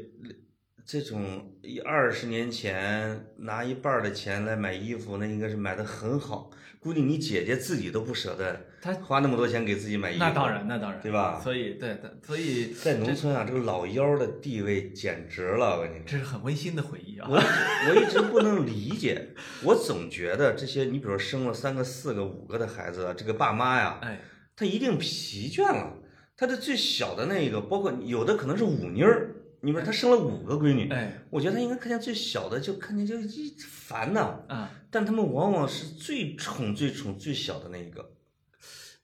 [0.84, 6.50] 这种一二十年前拿一半儿的钱来买衣服，那应该是买的很好。
[6.82, 10.20] 估计你姐姐自己都不舍得，她花那么多钱给自己买衣服。
[10.20, 16.04] 那当然，那当然，对吧所以对的，所以在农村啊，这个老幺的地位简直了，我跟你说。
[16.08, 17.28] 这是很温馨的回忆啊。
[17.30, 19.30] 我我一直不能理解，
[19.64, 24.20] 我总觉得这些，你比如说生了三个、四个、五个的孩子，这个爸妈呀，哎，
[24.56, 26.00] 他一定疲倦了。
[26.36, 34.40] 他的最小的那个，包括有的可能是五妮儿，你比如他生了五个闺女，哎我觉得他应该看见最小的就看见就一烦呐。
[34.48, 38.12] 啊，但他们往往是最宠、最宠、最小的那一个，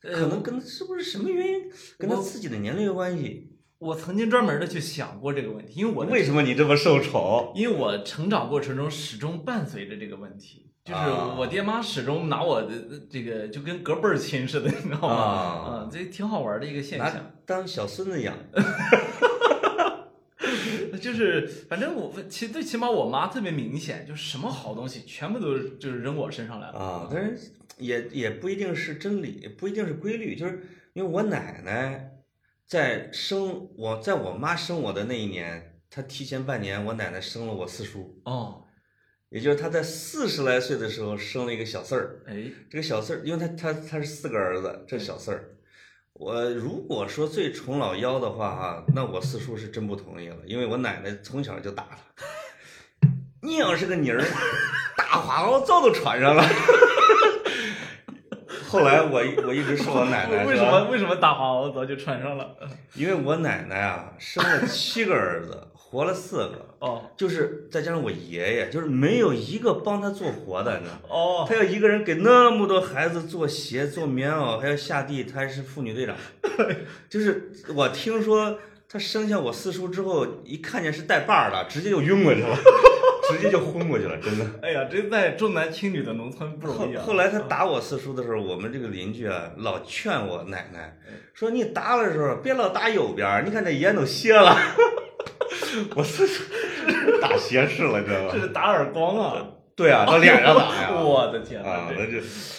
[0.02, 3.54] 呃可能跟是不是什么原因，跟他自己的年龄有关系？
[3.78, 7.54] 我曾经专门的去想过这个问题，因为我为什么你这么受宠？
[7.56, 12.70] 因为我成长过程中始终伴随着这个问题，就是啊我爹妈始终拿我的
[13.08, 15.16] 这个就跟隔辈儿亲似的，你知道吗？
[15.16, 15.24] 啊
[15.86, 17.32] 啊，这挺好玩的一个现拿象。
[17.46, 18.36] 当小孙子养。
[21.08, 26.78] 就是反正我其最起码我妈特别明显，就是什么好东西全部都是就是扔我身上来了。
[26.78, 32.12] 啊，但是也也不一定是真理，不一定是规律，就是因为我奶奶
[32.66, 38.66] 在生我，在我妈生我的那一年，她提前半年，我奶奶生了我四叔，哦，
[39.30, 42.22] 也就是她在四十来岁的时候生了一个小四儿。
[42.28, 45.57] 哎，这个小四儿，因为他他他是四个儿子，这小四儿，
[46.20, 53.08] 我如果说最宠老幺的话哈，那我四叔是真不同意了，因为我奶奶从小就打他，
[53.42, 54.24] 你要是个妮儿，
[54.98, 56.44] 大花袄早都穿上了。
[58.68, 62.50] 后来我我一直说我奶奶，为什么为什么大花袄早就穿上了？
[62.96, 71.02] 因为我奶奶啊生了七个儿子，活了四个，哦就是再加上我爷爷，就是没有一个帮他做活的，你知道吗？
[71.08, 76.16] 哦，他要一个人给那么多孩子做鞋、做棉袄，还要下地，他还是妇女队长。
[77.10, 82.58] 就是我听说他生下我四叔之后，一看见是带把儿的，直接就晕过去了，
[83.32, 84.46] 直接就昏过去了，真的。
[84.62, 87.02] 哎呀，这在重男轻女的农村不容易啊。
[87.06, 90.98] 后来他打我四叔的时候，我们这个邻居啊，老劝我奶奶
[91.34, 94.54] 说：“你打的时候别老打右边儿，你看这烟都斜了。”
[95.96, 96.44] 我这是
[97.22, 98.30] 打斜视了，知道吗？
[98.34, 99.48] 这是打耳光啊！
[99.76, 100.90] 对啊，到脸上打呀！
[101.00, 102.18] 我的天啊，那就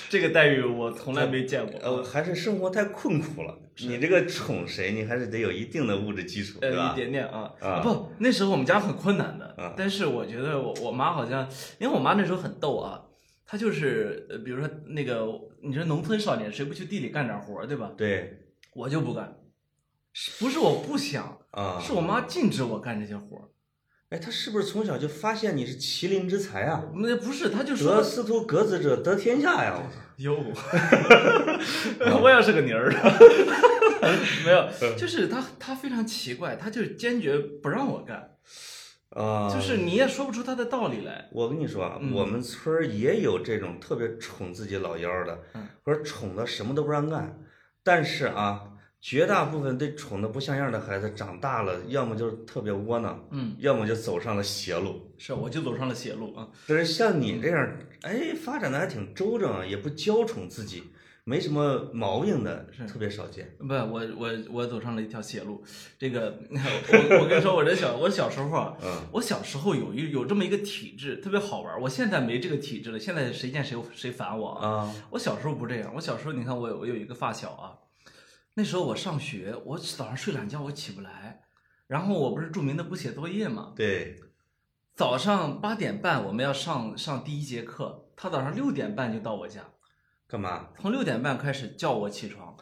[0.09, 1.81] 这个待遇我从来没见过。
[1.81, 3.59] 呃，还是生活太困苦了。
[3.81, 6.97] 你这个宠谁，你还是得有一定的物质基础，呃，对吧一？
[6.97, 11.49] 点点啊，啊不，那时候我们家很困难的，啊但是我觉得我我妈好像，
[11.81, 13.01] 因为我妈那时候很逗啊，
[13.47, 15.27] 她就是呃，比如说那个，
[15.63, 17.91] 你说农村少年谁不去地里干点活儿，对吧？
[17.97, 18.39] 对
[18.75, 19.33] 我就不干，是
[20.39, 23.43] 不是我不想，啊，是我妈禁止我干这些活儿。
[24.11, 26.83] 哎，他是不是从小就发现你是麒麟之才啊？
[26.97, 29.77] 那不是，她就得说司徒格子者得天下呀！
[29.77, 30.01] 我操！
[30.19, 30.35] 哟，
[32.23, 32.91] 我也是个泥儿，
[34.45, 38.31] 没有，就是她她非常奇怪，她就是坚决不让我干，
[39.11, 41.29] 啊，就是你也说不出她的道理来。
[41.33, 47.39] 我跟你说啊，嗯我们村儿也有这种特别宠自己老幺儿的嗯，或者宠的什么都不让干。
[47.85, 48.63] 但是啊，
[49.01, 55.01] 绝大部分对宠的不像样的孩子，长大了要么就是特别窝囊，嗯，要么就走上了邪路。
[55.17, 56.49] 是，我就走上了邪路啊。
[56.67, 60.83] 但是像你这样，哎，发展的还挺周正啊，也不娇宠自己，
[61.23, 63.55] 没什么毛病的，是特别少见。
[63.59, 65.63] 不，我我我走上了一条邪路。
[65.97, 71.81] 这个， 我我跟你说，我这小我小时候啊，嗯我小时候有一有这么一个体质，特别好玩儿。
[71.81, 74.69] 我现在没这个体质了，现在谁见谁谁烦我啊。
[74.69, 77.79] 啊，我小时候不这样，我小时候你看我有我有一个发小啊，
[78.59, 81.43] 那时候我上学，我早上睡懒觉我起不来，
[81.87, 84.17] 然后我不是著名的不写作业嘛，对，
[84.97, 89.63] 早上八点半我们要上上第一节课，他早上六点半就到我家，
[90.27, 90.71] 干嘛？
[90.81, 92.57] 从六点半开始叫我起床，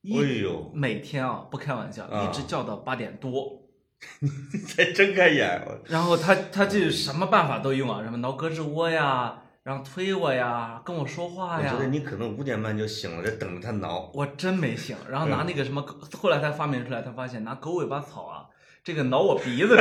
[0.00, 3.62] 一哎呦，每天啊不开玩笑，啊一直叫到八点多。
[4.18, 11.82] 你才睁开眼，然后他他就什么办法都用啊，什么挠胳肢窝呀，然后推我呀，跟我说话呀我觉。
[11.82, 14.08] 得你可能五点半就醒了，在等着他挠。
[14.14, 15.84] 我真没醒，然后拿那个什么，
[16.16, 18.46] 后来才发明出来，他发现拿狗尾巴草啊，
[18.84, 19.76] 这个挠我鼻子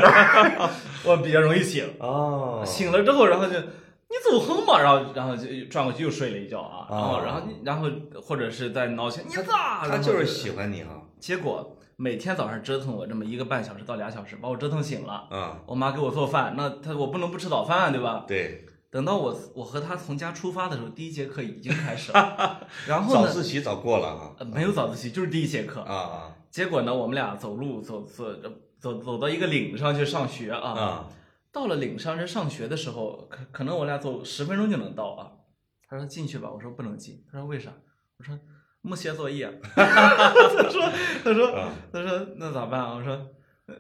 [1.06, 1.88] 我比较容易醒。
[2.00, 7.88] 哦，醒了之后，然后就你走哼嘛，然后然后就转过去又睡了一觉啊，然后哦然后然后
[8.24, 9.88] 或者是在挠醒你咋？
[9.88, 11.00] 他就是喜欢你哈。
[11.20, 15.28] 结果每天早上折腾我这么一个半小时到俩小时，把我折腾醒了。
[15.30, 18.26] 嗯，我妈给我做饭，那她我不能不吃早饭，对吧？
[18.28, 18.65] 对，
[18.96, 24.32] 等到我我和他从家出发的时候，第一节课已经开始了， 然后早呢，自习早过了啊。
[24.40, 25.82] 呃没有早自习，就是第一节课。
[25.82, 28.24] 啊啊结果呢，我们俩走路走走
[28.80, 30.70] 走走到一个岭上去上学啊。
[30.70, 31.08] 啊！
[31.52, 35.28] 到了岭上这上学的时候，可可能我俩走十分钟就能到啊。
[35.90, 37.22] 他说进去吧，我说不能进。
[37.30, 37.74] 他说为啥？
[38.18, 38.40] 我说
[38.80, 39.60] 没写作业。
[39.76, 40.90] 他说
[41.22, 42.94] 他说啊他说那咋办啊？
[42.96, 43.28] 我说呃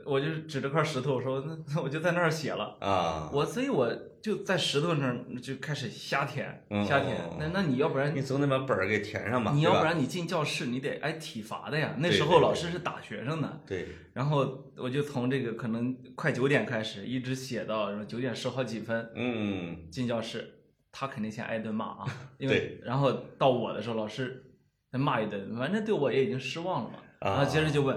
[0.03, 2.75] 我就指着块石头，我说那那我就在那儿写了。
[2.79, 3.87] 啊，我所以我
[4.19, 7.15] 就在石头那儿就开始瞎填嗯瞎填。
[7.39, 9.51] 那那你要不然你总得把本儿给填上吧？
[9.53, 11.95] 你要不然你进教室你得挨体罚的呀。
[11.99, 13.61] 那时候老师是打学生的。
[13.67, 20.51] 对，然后我就从这个可能快九点开始，一直写到什么九点十好几分嗯，进教室，
[20.91, 22.05] 他肯定先挨顿骂啊，
[22.39, 24.43] 因为然后到我的时候，老师
[24.91, 27.95] 再骂一顿，反正对我也已经失望了嘛，啊然后接着就问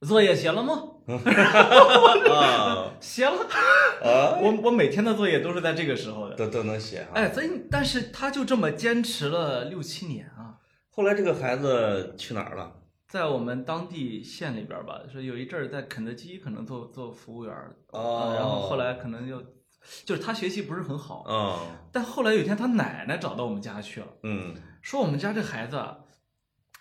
[0.00, 0.82] 作业写了吗？
[1.06, 3.36] 啊写了，
[4.02, 7.10] 啊，我我每天的作业都是在这个时候的，都都能写哈。
[7.14, 10.56] 哎，所以但是他就这么坚持了六七年啊。
[10.90, 12.72] 后来这个孩子去哪儿了？
[13.08, 19.40] 在我们当地县里边儿吧，说有一阵儿在肯德基可能做做服务员儿，哦啊然后后来可能就
[20.04, 21.60] 就是他学习不是很好，哦，
[21.92, 25.98] 但后来有一天他奶奶找到我们家去了，嗯说我们家这孩子啊，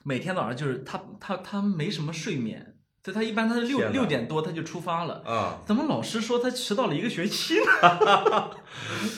[0.03, 2.74] 每天早上就是他他他没什么睡眠，
[3.05, 5.21] 所以他一般他是六六点多他就出发了。
[5.23, 8.49] 啊，怎么老师说他迟到了一个学期呢？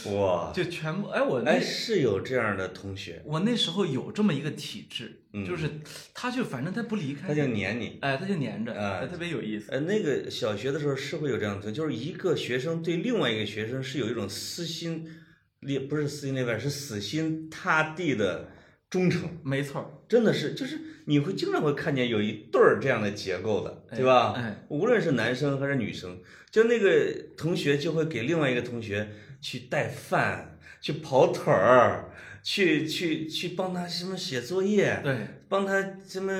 [0.12, 5.69] 哇，就全部哎，我那哎，是有这样的同学，我那时候有这么一个体质，嗯就是
[6.13, 7.97] 他就反正他不离开，他就黏你。
[8.02, 8.73] 哎，他就黏着，
[9.08, 9.71] 特别有意思。
[9.71, 15.08] 哎，那个小学的时候是会有这样的，就是一个学生对另外一个学生是有一种撕心
[15.62, 18.50] 裂，不是撕心裂肺，是死心塌地的
[18.89, 19.30] 忠诚。
[19.43, 24.34] 没错，真的是，就是你会经常会看见有一对儿这样的结构的，对吧？
[24.36, 26.19] 哎无论是男生还是女生，
[26.52, 29.10] 就那个同学就会给另外一个同学
[29.41, 32.12] 去带饭，去跑腿儿，
[32.43, 36.34] 去去去帮他什么写作业，对，帮他什么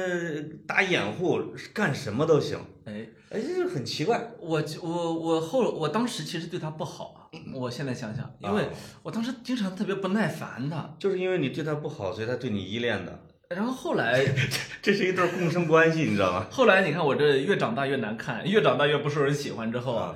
[0.66, 2.58] 打掩护，干什么都行。
[2.86, 4.32] 哎，哎，这就很奇怪。
[4.40, 8.70] 我我我后我当时其实对他不好啊，我现在想想，因为啊
[9.04, 14.26] 我当时经常特别不耐烦他，就是因为你对他不好，所以他对你依恋的，然后后来
[14.82, 16.48] 这是一对共生关系，你知道吗？
[16.50, 20.16] 后来你看我这越长大越难看，越长大越不受人喜欢之后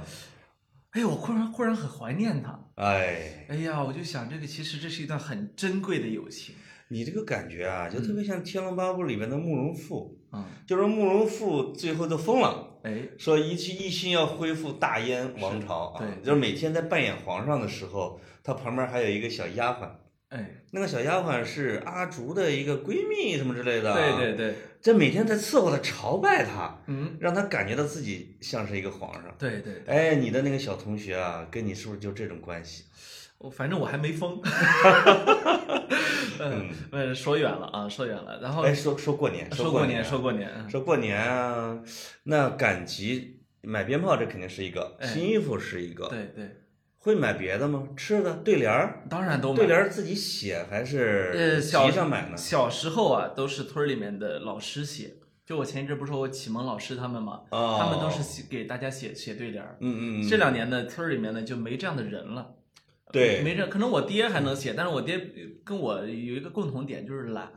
[0.92, 6.56] 哎，我忽然忽然很怀念他，哎，哎呀，我就想这个其实这是一段很珍贵的友情，
[6.88, 10.18] 你这个感觉啊，就特别像《天龙八部》里面的慕容复。
[10.34, 16.26] 嗯，就是慕容复最后都疯了，哎，说一气一心要恢复大燕王朝啊，对。
[16.26, 19.90] 就是每天在扮演皇上的时候，他旁边还有一个小丫鬟，
[20.30, 29.36] 哎，那个小丫鬟是阿竹的一个闺蜜什么之类的，对对，对，这每天在伺候他朝拜他，嗯，让他感觉到自己像是一个皇上。
[29.38, 32.86] 对对，哎，你的那个小同学啊，跟你是不是就这种关系？
[33.44, 34.40] 我反正我还没疯，
[36.40, 41.80] 嗯，嗯，说远了啊，说远了，然后哎，说说过年，说过年，说过年，嗯说过年啊，
[42.24, 46.56] 那赶集买鞭炮这肯定是一个，哎新衣服是一个，对对，
[47.00, 47.88] 会买别的吗？
[47.98, 52.38] 吃的对联儿，当然都买对联儿自己写还呃，是小集上买呢？
[52.38, 55.16] 小时候啊，都是村里面的老师写。
[55.44, 59.78] 就我前一阵不是说我启蒙老师他们嘛，哦他们都是写给大家写写对联儿。
[59.80, 62.54] 嗯嗯嗯，这两年呢，村儿里面呢就没这样的人了。
[63.12, 65.20] 对没事，可能我爹还能写，但是我爹
[65.64, 67.50] 跟我有一个共同点就是懒。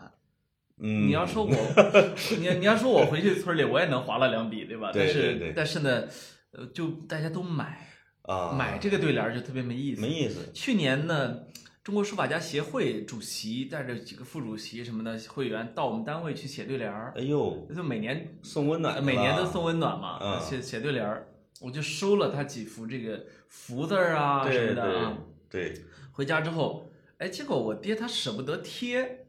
[0.79, 1.53] 嗯，你要说我，
[2.41, 4.91] 你你要说我回去村里，我也能划了两笔，对吧？
[4.91, 6.05] 对但是对对但是呢，
[6.51, 7.89] 呃，就大家都买
[8.23, 10.01] 啊买这个对联儿就特别没意思。
[10.01, 11.45] 没意思，去年呢，
[11.85, 21.29] 中国书法家协会主席带着几个副主席什么的会员到我们单位去写对联儿，哎呦，就每年送温暖，每年都送温暖嘛，嗯写写对联儿，
[21.61, 25.17] 我就收了他几幅这个福字儿啊什么的啊。
[25.55, 29.27] 对对，回家之后，哎，结果我爹他舍不得贴，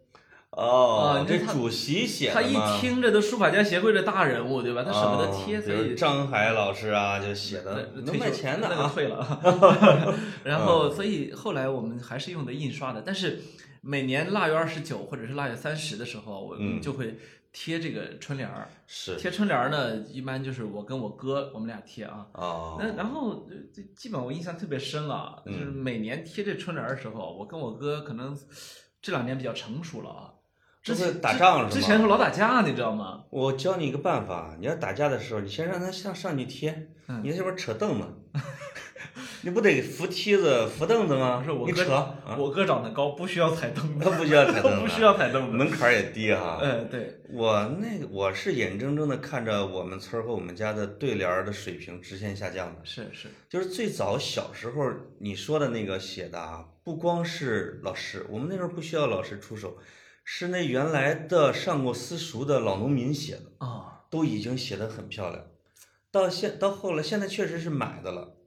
[0.49, 2.55] 哦，这主席写他一？
[2.79, 4.83] 听这都书法家协会的大人物，对吧？
[4.83, 9.39] 他舍不得贴，哦所以张海老师啊，就写的能卖钱的啊，那个退了。
[10.43, 13.41] 然嗯后，所以后来我们还是用的印刷的，但是
[13.81, 17.17] 每年腊月二十九或者是腊月三十的时候，我嗯们就会
[17.57, 18.67] 贴这个春联儿。
[18.85, 22.27] 是贴春联儿呢，一般就是我跟我哥我们俩贴啊。
[22.33, 28.37] 哦，那然后呃这基本我印象特别深啊，嗯就是每年贴这春联儿的时候，我跟我哥可能
[29.01, 30.33] 这两年比较成熟了啊。
[30.83, 33.23] 之前打仗是吗之前是老打架，你知道吗？
[33.31, 38.05] 我教你一个办法，你要打架的时候，你先让他上上去贴，嗯你在这边扯凳子，
[39.45, 41.37] 你不得扶梯子、扶凳子吗？
[41.37, 45.55] 不是我哥我哥长得高，不需要踩凳子，不需要踩凳子， 不需要踩凳子。
[45.55, 46.57] 门槛儿也低哈。
[46.63, 52.81] 嗯，对，我那个我是眼睁睁的看着我们村和我们家的对联的水平直线下降的。
[52.83, 59.77] 是是，就是最早小时候你说的那个写的啊，不光是老师，我们那时候不需要老师出手，
[60.23, 65.45] 是那原来的上过私塾的老农民写的，啊，都已经写的很漂亮。
[66.09, 68.37] 到现到后来，现在确实是买的了，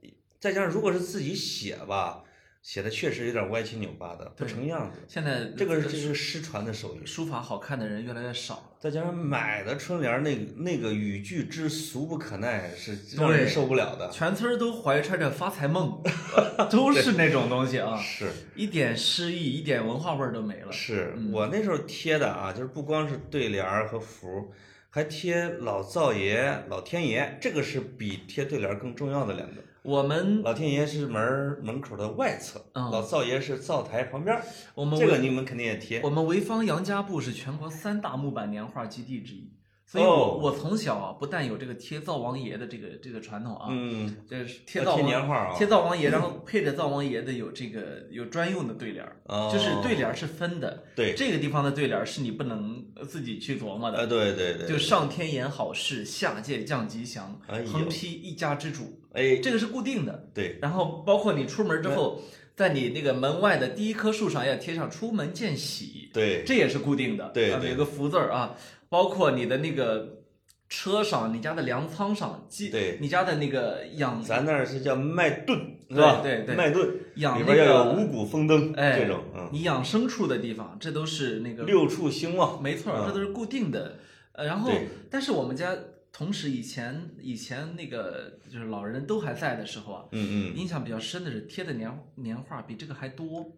[0.41, 2.23] 再加上如果是自己写吧，
[2.63, 4.99] 写的确实有点歪七扭八的，不成样子。
[5.09, 7.07] 现在这个是失传的手艺。
[7.07, 8.63] 书法好看的人越来越少了。
[8.79, 14.09] 再加上买的春联儿那个那个语句之俗不可耐，是让人受不了的。
[14.11, 16.01] 全村儿都怀揣着发财梦，
[16.71, 20.71] 都是那种东西啊， 是一点诗意、一点文化味儿都没了。
[20.71, 24.53] 是嗯我那时候贴的啊，就是不光是对联儿和符，
[24.91, 29.57] 还贴老灶爷、老天爷，这个是比贴对联儿更重要的两个。
[29.83, 32.91] 我们老天爷是门儿门口的外侧，嗯。
[32.91, 34.43] 老灶爷是灶台旁边儿。
[34.75, 36.01] 我们这个你们肯定也贴。
[36.03, 39.51] 我们潍坊杨家埠是全国三大木板年画基地之一，
[39.87, 45.55] 所以我、哦我从小啊不但有这个贴灶王爷的这个这个传统啊，嗯，这是贴灶王年画啊。
[45.57, 49.51] 贴灶王爷，然后 配着灶王爷的有这个有专用的对联儿，哦。
[49.53, 57.41] 就是对联儿是分的，对，这个地方的对联儿是你不能呃自己去琢磨的，呃，对对对，就上天言好事，下界降吉祥，
[57.73, 60.29] 横批一家之主，哎，这个是固定的。
[60.33, 62.23] 对，然后包括你出门之后，
[62.55, 67.29] 在你那个门外的第一棵树上要贴上“出门见喜”，对，这也是固定的。
[67.35, 68.55] 对有个福字儿啊，
[68.89, 70.21] 包括你的那个
[70.69, 75.59] 车上、你家的粮仓上、鸡，对你家的那个养咱那儿是叫麦顿，
[75.91, 76.21] 是吧？
[76.23, 83.97] 对对对麦顿里养那个边要有五谷丰登哎这种，嗯，你养牲畜的地方，这都是那个六畜兴旺，没错这都是固定的。
[84.33, 84.71] 呃，然后
[85.11, 85.77] 但是我们家
[86.19, 93.53] 同时以前以前那个就是老人都还在的时候啊，嗯嗯，印象比较深的是贴的年年画比这个还多，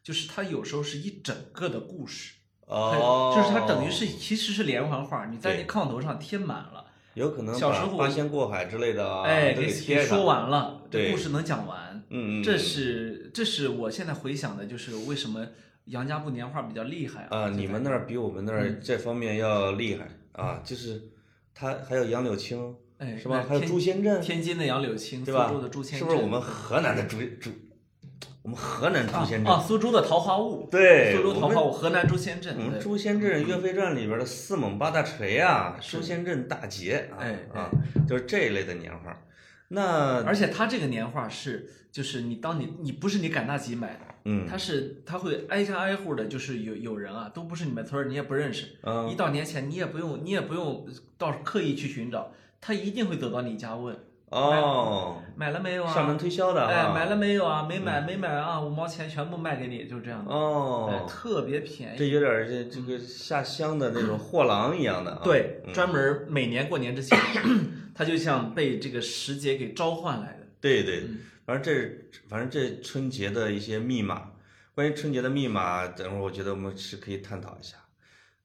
[0.00, 2.34] 就是它有时候是一整个的故事，
[2.66, 6.84] 哦，就是它等于是其实是连环画，你在那炕头上贴满了，
[7.14, 7.52] 有可能。
[7.52, 12.00] 小时候八仙过海之类的啊，哎，给给贴说，完了，这对故事能讲完。
[12.10, 15.44] 嗯嗯，这嗯是这是我现在回想的，就是为什么
[15.86, 18.80] 杨家埠年画比较厉害啊，你们那儿比我们那儿嗯。
[18.80, 21.02] 这方面要厉害啊，就是
[21.54, 23.44] 它还有杨柳青哎是吧？
[23.48, 27.50] 还有朱仙镇，天津的杨柳青，对吧苏州的朱仙镇，是不是我们河南的朱朱？
[28.42, 37.70] 我们河南朱仙镇啊，苏州的桃花坞，对，苏州桃花坞，河南朱仙镇，我们朱仙镇《岳飞传》里边的四猛八大锤啊，朱仙镇大捷啊哎啊，
[38.06, 39.18] 就是这一类的年画。
[39.68, 50.86] 那而且它这个年画是，就是你当你你不是你赶大集买的，嗯他是他会挨家挨户的，就是有有人啊，都不是你们村儿，你也不认识，一嗯到年前你也不用你也不用
[51.18, 53.96] 到刻意去寻找，他一定会走到你家问
[54.30, 55.94] 哦，买了没有啊？
[55.94, 57.62] 上门推销的哎，啊，买了没有啊？
[57.68, 58.60] 没买没买啊？
[58.60, 61.98] 五毛钱全部卖给你，就这样的，哎，哦，特别便宜。
[61.98, 65.20] 这有点儿这这个下乡的那种货郎一样的啊。
[65.22, 67.16] 对，嗯专门每年过年之前，
[67.94, 70.46] 他就像被这个时节给召唤来的。
[70.60, 74.32] 对对嗯，反正这反正这春节的一些密码，
[74.74, 77.76] 关于春节的密码，等会儿我觉得我们是可以探讨一下。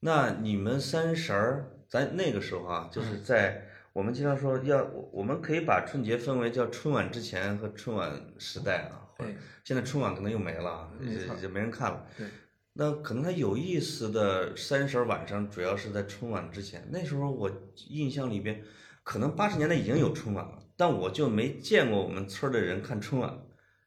[0.02, 9.08] 那你们三十儿，咱那个时候啊，嗯就是在我们经常说要，我我们可以把春节分为叫春晚之前和春晚时代啊。
[9.18, 12.06] 或者对，现在春晚可能又没了啊，没错这这没人看了。
[12.18, 12.26] 对，
[12.72, 16.88] 那可能它有意思的三十儿晚上，主要是在春晚之前。
[16.90, 17.52] 那时候我
[17.90, 18.64] 印象里边，
[19.04, 23.38] 可能八十年代已经有春晚了，但我就没见过我们村儿的人看春晚，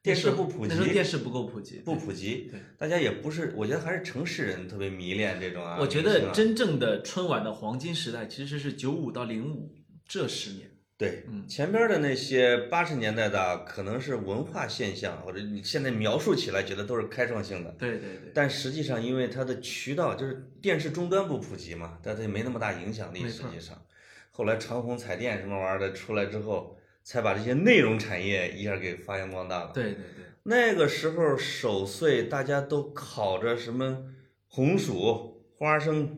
[0.03, 5.77] 电视不普那时候电，视不够普及，不普及对，大家也不是，我觉得还是城市人特别迷恋这种啊。
[5.79, 9.73] 我觉得真正的春晚的黄金时代其实是九五到零五
[10.07, 10.69] 这十年。
[10.95, 17.71] 对，嗯前边的那些八十年代的啊，可能是文化现象，或者你现在描述起来觉得都是开创性的。
[17.79, 23.27] 对对对，但实际上，因为它的渠道就是电视终端不普及嘛，但它也没那么大影响力。
[23.27, 23.83] 实际上，
[24.29, 29.71] 后来长虹彩电什么玩意儿的出来之后，才把这些内容产业一下给发扬光大了。
[29.73, 34.05] 对对对，那个时候守岁，大家都烤着什么
[34.47, 36.17] 红薯、花生，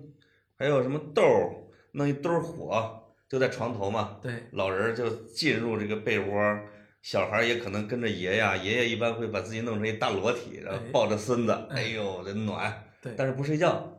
[0.58, 1.56] 还有什么豆儿，
[1.94, 4.20] 弄一堆儿火，就在床头嘛。
[4.22, 6.68] 对老人儿就进入这个被窝儿，
[7.02, 12.84] 小孩儿也可能跟着爷呀，爷爷一般会把自己弄成一大裸体，然后哎抱着孙子，哎哎呦，这暖。
[13.02, 13.92] 对但是不睡觉。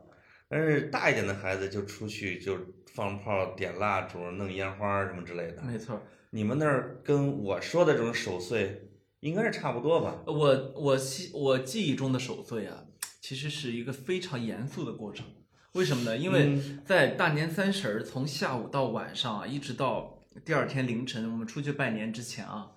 [0.49, 2.57] 但是大一点的孩子就出去就
[2.93, 5.61] 放炮、点蜡烛、弄烟花儿什么之类的。
[5.61, 6.01] 没错。
[6.31, 8.89] 你们那儿跟我说的这种守岁
[9.21, 10.23] 应该是差不多吧？
[10.25, 12.83] 我我记我记忆中的守岁啊，
[13.21, 15.25] 其实是一个非常严肃的过程。
[15.73, 16.17] 为什么呢？
[16.17, 22.71] 因为嗯在大年三十儿从下午到晚上啊，一直到第二天凌晨，我们出去拜年之前啊，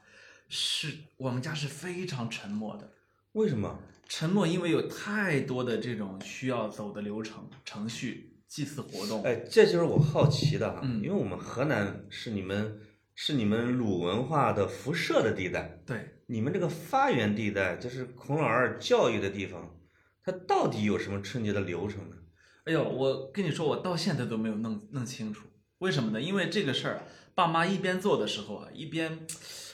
[0.48, 2.92] 是我们家是非常沉默的。
[3.32, 3.78] 为什么？
[4.08, 9.22] 沉默，因为有太多的这种需要走的流程、程序、祭祀活动。
[9.22, 12.80] 哎，这就是我好奇的哈，嗯因为我们河南是你们
[13.14, 19.76] 是你们鲁文化的辐射的地带，对，你们这个发源地带就是孔老二教育的地方，
[20.24, 22.16] 它到底有什么春节的流程呢？
[22.64, 25.48] 哎呦，我跟你说，我到现在都没有弄弄清楚，
[25.78, 26.20] 为什么呢？
[26.20, 27.02] 因为这个事儿，
[27.34, 29.26] 爸妈一边做的时候啊，一边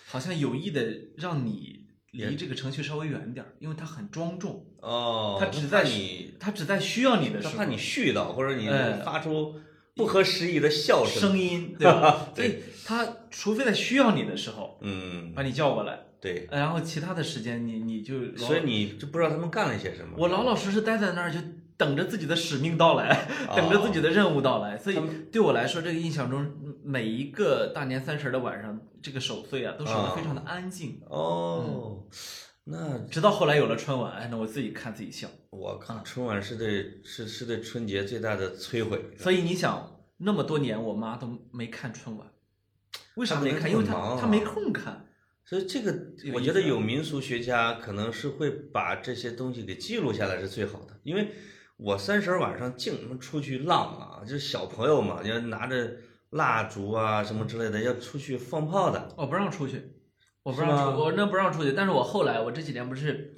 [0.07, 0.85] 好像有意的
[1.17, 9.55] 让你离这个程序稍微远点儿，因为它很庄重，哦，他他只在你，它只在需要你的时候，他怕你絮叨，或者你哎发出
[9.95, 11.21] 不合时宜的笑声。
[11.21, 12.31] 声音， 对吧？
[12.35, 20.15] 所对以他除非在需要你的时候嗯，把你叫过来，对，然后其他的时间你你就老所以你就不知道他们干了些什么。
[20.17, 21.41] 我老老实实待在那儿，就
[21.77, 24.79] 等着自己的使命到来，等着自己的任务到来。
[24.79, 24.97] 所以
[25.33, 26.49] 对我来说，这个印象中，
[26.85, 31.01] 每一个大年三十的晚上，这个守岁啊，都守得非常的安静。
[31.09, 32.07] 哦，
[32.65, 35.27] 那直到后来有了春晚，哎，那我自己看自己笑。
[35.51, 39.03] 我靠，春晚是对是是对春节最大的摧毁。
[39.19, 42.27] 所以你想，那么多年我妈都没看春晚，
[43.17, 43.71] 为啥没看？
[43.71, 45.05] 因为很忙啊她她没空看。
[45.45, 45.95] 所以这个
[46.35, 51.29] 我觉得有民俗学家可能是会把这些东西给记录下来是最好的，因为
[51.77, 55.99] 我三十儿晚上净出去浪啊，就是小朋友嘛，要拿着
[56.31, 59.15] 蜡烛啊什么之类的要出去放炮的。
[59.17, 59.93] 我不让出去，
[60.43, 61.73] 我不让出，我那不让出去。
[61.73, 63.33] 但是我后来，我这几年不是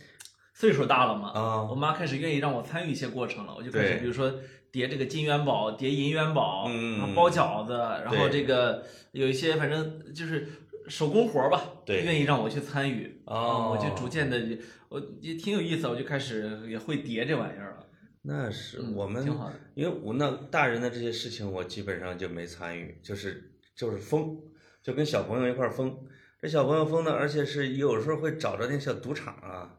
[0.59, 1.63] 岁数大了嘛，啊。
[1.63, 4.35] 我妈开始愿意让我参与一些过程了，我就开始，比如说
[4.73, 10.49] 叠这个金元宝，叠银元宝，嗯然后包饺子，然后这个有一些反正就是
[10.89, 12.03] 手工活儿吧，对。
[12.03, 13.37] 愿意让我去参与，哦。
[13.37, 17.87] 啊我就逐渐的，我也挺有意思，我就开始也会叠这玩意儿了，
[18.23, 24.37] 那是嗯我们挺好的，因为我那大人的这些事情，我基本上就没参与，就是就是疯，
[24.83, 25.97] 就跟小朋友一块儿疯。
[26.43, 29.79] 这小朋友疯呢，而且是有时候会找着那小赌场啊，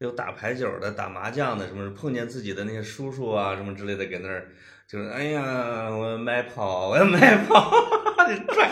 [0.00, 4.48] 有打牌九的、打麻将的，什么碰见自己的那些叔叔啊什么之类的，搁那儿
[4.86, 7.70] 就是哎呀，我要买跑，我要买跑，
[8.26, 8.70] 就转。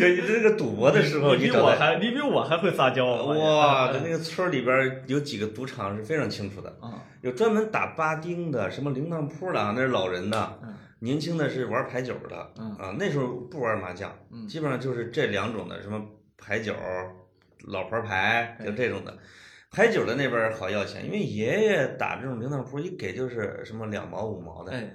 [0.00, 6.74] 就这个赌博的时候，你比我还，你比我还会撒娇哇，那个村儿里边有几个赌场是非常清楚的。
[6.80, 16.00] 啊，有专门打八丁的，什么铃铛铺的啊，那是老人的；嗯年轻的是玩牌九的，嗯啊，那时候不玩麻将，嗯基本上就是这两种的，什么
[16.38, 16.72] 牌九、
[17.66, 19.14] 老牌牌，就这种的。
[19.72, 24.94] 牌九的那边好要钱，因为爷爷打这种零头铺一给就是什么两毛五毛的，哎，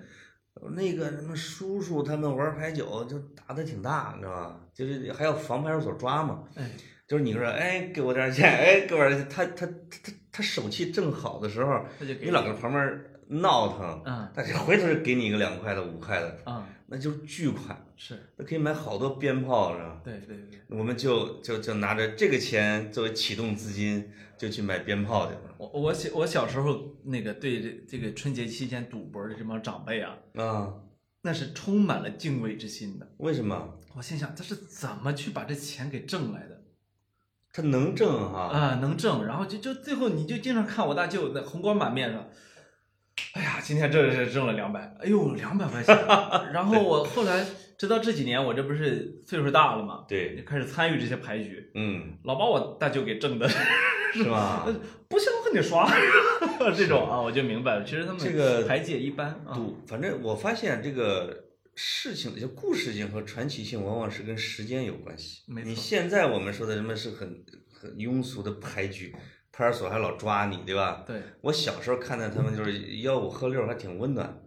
[0.76, 4.62] 那个什么叔叔他们玩牌九就打的挺大，你知道吧？
[4.74, 6.44] 就是还要防派出所抓嘛。
[6.56, 6.70] 哎，
[7.08, 20.02] 就是你说，哎，给我点钱，哎，给我他他他他他手气正好的时候，那就给你老搁旁边闹腾，嗯但是回头就给你一个两块的、五块的，啊，那就是巨款，是那可以买好多鞭炮，是吧？
[20.04, 20.62] 对对对。
[20.70, 25.56] 我们就就就拿着这个钱作为启动资金，就去买鞭炮去了。
[25.58, 30.74] 我我小我小时候那个对这这个春节期间赌博的这帮长辈啊，啊，
[31.22, 33.08] 那是充满了敬畏之心的。
[33.18, 33.80] 为什么？
[33.96, 36.62] 我心想，他是怎么去把这钱给挣来的
[37.52, 38.42] 他能挣哈？
[38.50, 38.76] 啊？
[38.76, 42.30] 能挣，然后就就最后你就经常看我大舅那红光满面上，
[43.34, 45.96] 哎呀，今天这是挣了两百，哎呦，两百块钱。
[46.54, 47.44] 然后我后来
[47.78, 53.48] 直到这几年，我这不是岁数大了嘛，对，就开始参与这些牌局，嗯，老把我大舅给挣的
[54.14, 54.66] 是吧？
[55.08, 55.88] 不行，我跟你刷
[56.76, 59.54] 这种啊，我就明白了，其实他们这个牌界一般啊。
[59.54, 65.44] 赌，反正我发现这个事情，就故事性和传奇性，往往是跟时间有关系。
[65.48, 69.16] 没错你现在我们说的什么是很很庸俗的牌局，
[69.52, 71.04] 派出所还老抓你，对吧？
[71.06, 74.42] 对，我小时候看到他们就是吆五喝六，还挺温暖。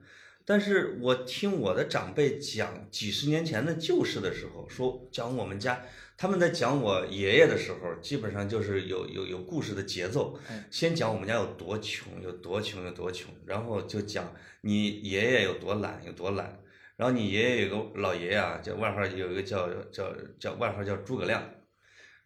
[0.45, 5.81] 但是我听我的长辈讲几十年前的旧事的时候，说讲我们家，
[6.17, 14.33] 他们在讲我爷爷的时候，基本上就是有有有故事的节奏哎，先讲我们家有多穷，有多穷，有多穷，然后就讲
[14.63, 16.59] 你爷爷有多懒，有多懒。
[16.97, 21.43] 然后你爷爷有个老爷啊，叫外号有一个叫叫叫外号叫诸葛亮，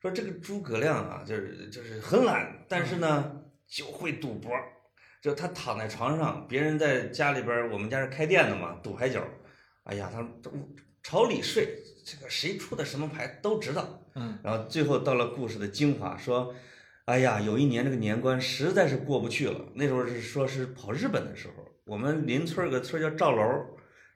[0.03, 4.51] 说这个诸葛亮啊，就是就是很懒，但是呢就会赌博。
[5.25, 9.31] 就他躺在床上，别人在家里边儿，我们家是开店的嘛，赌牌九儿。
[9.85, 10.53] 哎呀，他都
[11.03, 11.67] 朝里睡，
[12.05, 14.03] 这个谁出的什么牌都知道。
[14.17, 16.55] 嗯，然后最后到了故事的精华，说，
[17.07, 19.65] 哎呀，有一年这个年关实在是过不去了。
[19.75, 23.43] 那时候是说是跑日本的时候，我们邻村个村儿叫赵楼，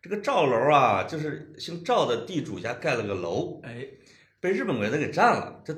[0.02, 3.82] 这个赵楼啊，就是姓赵的地主家盖了个楼，哎，
[4.40, 5.74] 被日本鬼子给占了，这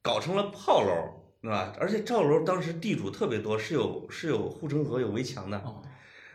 [0.00, 1.74] 搞成了炮楼，对吧？
[1.80, 5.56] 而且赵楼当时地主特别多，是有是有护城河、有围墙的。
[5.58, 5.82] 哦，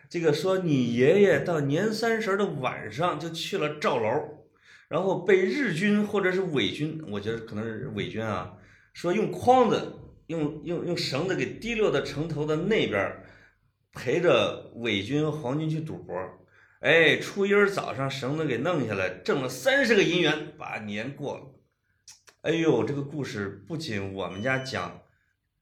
[0.10, 4.48] 这个说你爷爷到年三十的晚上就去了赵楼，
[4.88, 8.54] 然后被日军或者是伪军，我觉得可能是伪军啊，
[8.94, 9.94] 说用筐子、
[10.28, 13.16] 用用用绳子给提溜到城头的那边，
[13.94, 16.16] 陪着伪军、皇军去赌博。
[16.80, 21.44] 哎，初一儿早上绳子给弄下来，挣了三十个银元，把年过了。
[22.46, 25.02] 哎呦，这个故事不仅我们家讲，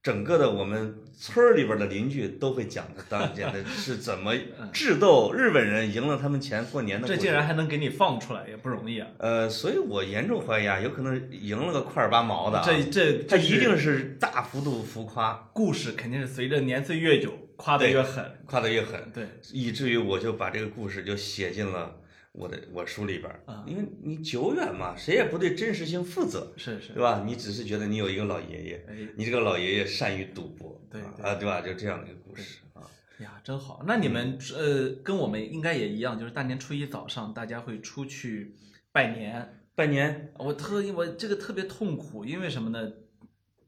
[0.02, 4.34] 整个的我们村儿里边的邻居都会讲的，当年的是怎么
[4.70, 7.08] 智斗日本人赢了他们钱过年的。
[7.08, 9.08] 这竟然还能给你放出来，也不容易啊！
[9.16, 18.30] 呃，所以我严重怀疑啊，有可能赢了个块儿八毛的、啊，这这他这一定是大幅度浮夸，故事肯定是随着年岁越久夸得越狠。
[18.44, 21.96] 夸得越狠，对，以至于我就把这个故事就写进了
[22.34, 27.22] 我的我书里边儿啊因为你久远嘛，谁也不对真实性负责，是是对，吧？
[27.24, 31.60] 你只是觉得你有一个老爷爷，哎你这个老爷爷善于赌博，对啊对啊，对吧？
[31.60, 32.82] 就这样的一个故事啊。
[33.20, 33.84] 呀，真好。
[33.86, 38.56] 那你们呃跟我们应该也一样，就是大年初一早上大家会出去
[38.90, 39.60] 拜年。
[39.76, 42.92] 拜年我特我这个特别痛苦，因为什么呢？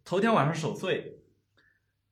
[0.04, 1.18] 头天晚上守岁，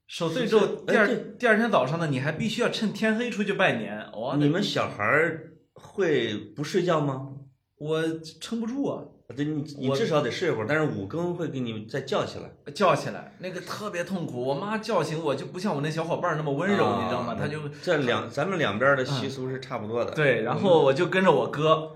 [0.06, 4.10] 守岁之后，第二哎第二天早上呢，你还必须要趁天黑出去拜年。
[4.20, 7.28] 哇你们小孩儿会不睡觉吗？
[7.76, 8.02] 我
[8.40, 9.02] 撑不住啊，
[9.36, 12.72] 对，你你至少得睡会儿，但是五更会给你再叫起来。
[12.72, 14.42] 叫起来那个特别痛苦。
[14.42, 17.34] 我妈叫醒我就不像我那小伙伴儿那么温柔，啊你知道吗？
[17.38, 20.12] 她就这两咱们两边儿的习俗是差不多的。
[20.12, 21.90] 对，然后我就跟着我哥，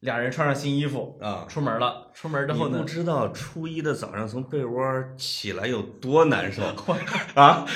[0.00, 2.10] 俩人穿上新衣服啊，出门了。
[2.14, 4.82] 出门之后呢，你不知道初一的早上从被窝
[5.18, 6.62] 起来有多难受
[7.34, 7.66] 啊！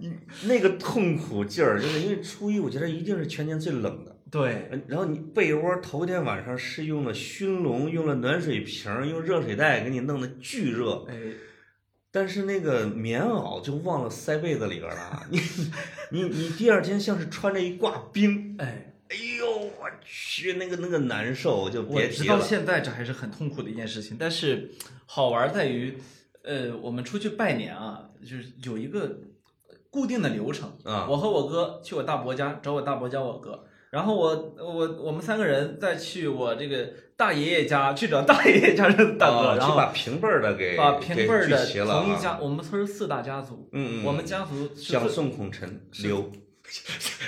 [0.00, 0.12] 你
[0.46, 4.13] 那个痛苦劲儿，就是因为初一，我觉得一定是全年最冷的。
[4.34, 11.14] 对，嗯然后你被窝头天晚上是用了熏笼，用了暖水瓶儿，用热水袋给你弄得巨热，哎，
[12.10, 15.40] 但是那个棉袄就忘了塞被子里边了，你
[16.10, 22.44] 你你第二天像是穿着一挂冰，哎，哎呦我去，那个那个难受就我直到别提了到。
[22.44, 24.16] 现在这还是很痛苦的一件事情。
[24.18, 24.68] 但是
[25.06, 25.96] 好玩在于，
[26.42, 29.20] 呃，我们出去拜年啊，就是有一个
[29.90, 33.64] 固定的流程啊我和我哥去我大伯家找我大伯家我哥，
[33.94, 46.32] 然后我我我们三个人再去我这个大爷爷家去找大爷爷家的大哥，然后把平辈儿的给把平辈儿的同一家，我们村四大家族，嗯嗯，我们家族是蒋宋孔陈刘，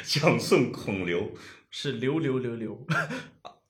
[0.02, 1.30] 蒋宋孔刘，
[1.70, 2.84] 是刘刘刘刘，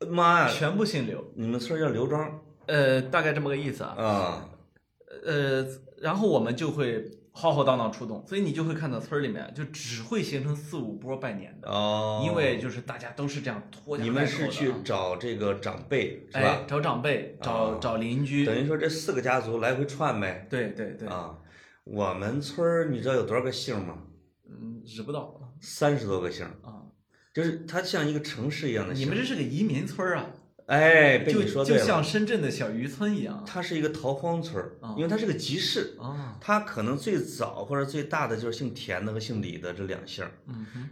[0.09, 3.95] 妈呀， 全部姓刘，你们村叫刘庄呃，大概这么个意思啊。
[3.99, 4.49] 啊？
[5.23, 5.67] 呃，
[6.01, 7.05] 然后我们就会
[7.39, 16.65] 浩浩荡荡出动，所以你就会看到村儿里面就只会形成四五波拜年的，哦，因为就是大家都是这样拖家你带口的们是去啊找这个长辈是哎吧？
[16.67, 20.47] 找长辈，找哦找邻居，等于说这四个家族来回串呗。
[20.49, 21.37] 对对对，啊，
[21.85, 23.99] 我们村儿你知道有多少个姓吗？
[24.49, 26.81] 嗯，知不到三十多个姓儿，啊。
[27.35, 29.05] 就是它像一个城市一样的姓。
[29.05, 30.27] 你们这是个移民村儿啊，
[30.67, 31.81] 哎，被就你说对了。
[31.81, 35.97] 就像深圳的小渔村一样它是一个逃荒村儿啊，因为它是个集市。
[35.99, 36.37] 啊。
[36.41, 40.89] 它可能最早或者最大的就是姓田的和姓李的这两姓儿，嗯哼，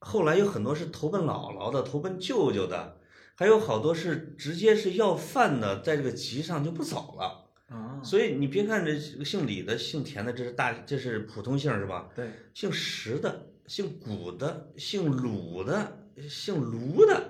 [0.00, 2.98] 后来有很多是投奔姥姥的、投奔舅舅的，
[3.34, 7.38] 还有好多是直接是要饭的，在这个集上就不走了。
[7.68, 12.08] 啊，所以你别看这姓李的、姓田的，这是大，这是普通姓是吧？
[12.14, 17.24] 对，姓石的、姓古的、姓鲁的、姓卢的，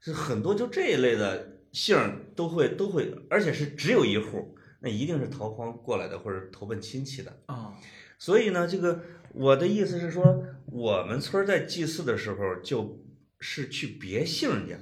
[0.00, 7.42] 是很多就这一类的姓儿都会都会，而且是只有一户，那一定是逃荒过来的或者投奔亲戚的。
[7.46, 7.74] 啊，
[8.18, 9.00] 所以呢，这个
[9.32, 13.02] 我的意思是说，我们村在祭祀的时候就
[13.40, 14.78] 是去别姓家，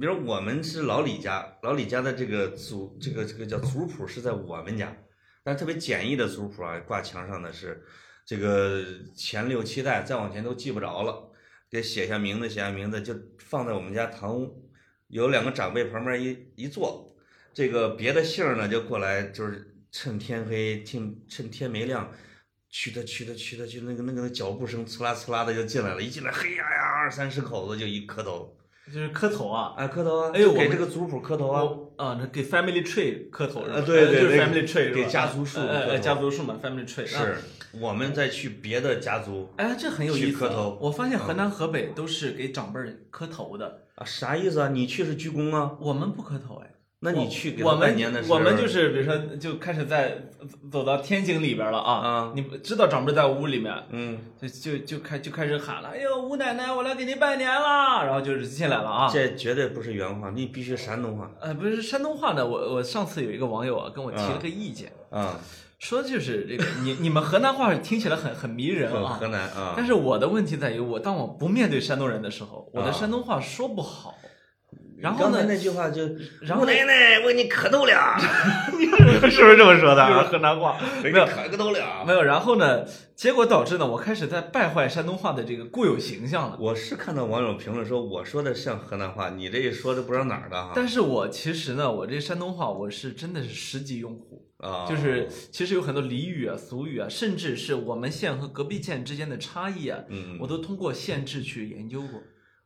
[0.00, 4.96] 比如我们是老李家，老李家的这个祖这个这个叫族谱是在我们家，
[5.42, 7.82] 但是特别简易的族谱啊，挂墙上的是
[8.24, 8.82] 这个
[9.14, 11.31] 前六七代，再往前都记不着了，
[11.72, 14.70] 给写下名字，写下名字就放在我们家堂屋，
[15.08, 17.16] 有两个长辈旁边一一坐，
[17.54, 22.12] 这个别的姓儿呢就过来，就是趁天黑，趁趁天没亮，
[22.68, 28.54] 去他去他去他去那个那个脚步声呲啦呲啦的就进来了，一进来，嘿呀呀，二三十口子就一磕头，
[28.92, 29.74] 就是磕头啊。
[29.76, 31.62] 哎，磕头啊，哎呦给这个族谱磕头啊，
[31.96, 33.78] 啊，那给 family tree 磕头是吧？
[33.78, 37.36] 啊对对呃就是对 family tree 给家族树呃呃磕头家族树嘛，family tree 啊是
[37.80, 40.38] 我们再去别的家族哎，这很有意思啊。
[40.38, 42.80] 磕头我发现河南、河北都是给长辈
[43.10, 44.68] 磕头的，啊，啥意思啊？
[44.68, 45.76] 你去是鞠躬啊？
[45.80, 46.70] 我们不磕头哎。
[47.04, 50.18] 那你去给拜我们年的时候，我们就是比如说就开始在
[50.70, 59.10] 走到天井里边了啊，啊你知道长辈在屋里面，嗯，就就就开就开始喊了，哎呦吴奶奶，我来给您拜年啦，然后就是进来了啊。
[59.12, 65.40] 这绝对不是原话，你必须山东话呃，不是山东话呢，我我上次有一个网友啊跟我提了个意见，啊，
[65.80, 69.74] 说就是这个你你们河南话听起来很很迷人啊河，南啊。
[69.76, 74.14] 但是我的问题在于，我当我不面对山东人的时候，我的啊山东话说不好。
[75.02, 76.02] 然后呢，那句话就，
[76.42, 78.16] 然后奶奶，我给你磕头了，
[79.28, 82.04] 是不是这么说的啊 河南话没有磕个头了。
[82.06, 82.22] 没有。
[82.22, 82.84] 然后呢，
[83.16, 86.56] 结果导致呢，我开始在败坏山东话的这个固有形象了。
[86.60, 90.70] 我是看到网友评论说我说的像河南话，你这一说的不知道哪儿的哈。
[90.72, 102.20] 但是我其实呢，我这山东话我是真的是十级用户，啊，就是其实有很多俚语啊、俗语啊，甚至是我们县和隔壁县之间的差异啊，嗯，我都通过县志去研究过。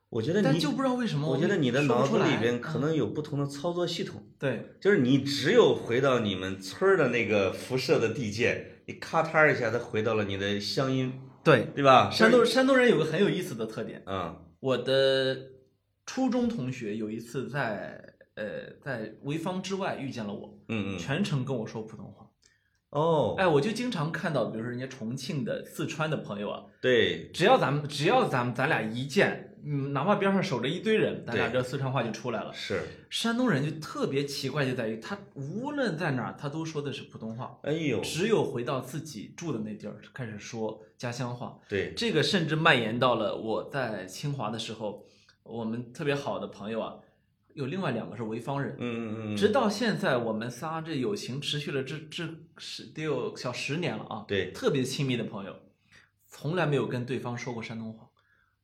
[0.08, 11.68] 我觉得你，但就不知道为什么，我觉得你的脑子里边可嗯能有不同的操作系统，对就是你只有回到你们村儿的那个辐射的地界，你咔嚓一下，它回到了你的乡音，对。
[11.74, 12.10] 对吧？
[12.10, 15.36] 山东山东人有个很有意思的特点，嗯，我的
[16.06, 18.00] 初中同学有一次在
[18.36, 22.30] 呃在潍坊之外遇见了我，嗯嗯，全程跟我说普通话。
[22.90, 32.52] 哦，哎，我就经常看到，比如说人家重庆的、四川的朋友啊，对，只要咱们只要咱们咱俩一见，嗯，哪怕边上守着一堆人，咱俩对这四川话就出来了。
[32.52, 41.58] 是，山东人就特别奇怪，就在于他无论在哪儿，他都说的是普通话，哎呦，只有回到自己住的那地儿开始说家乡话。
[41.68, 45.04] 对，这个甚至蔓延到了我在清华的时候，
[45.42, 46.96] 我们特别好的朋友啊，
[47.54, 48.76] 有另外两个是潍坊人。
[48.78, 52.28] 嗯嗯嗯，直到现在，我们仨这友情持续了这这
[52.58, 54.24] 十得有小十年了啊。
[54.28, 55.56] 对，特别亲密的朋友，
[56.28, 58.08] 从来没有跟对方说过山东话，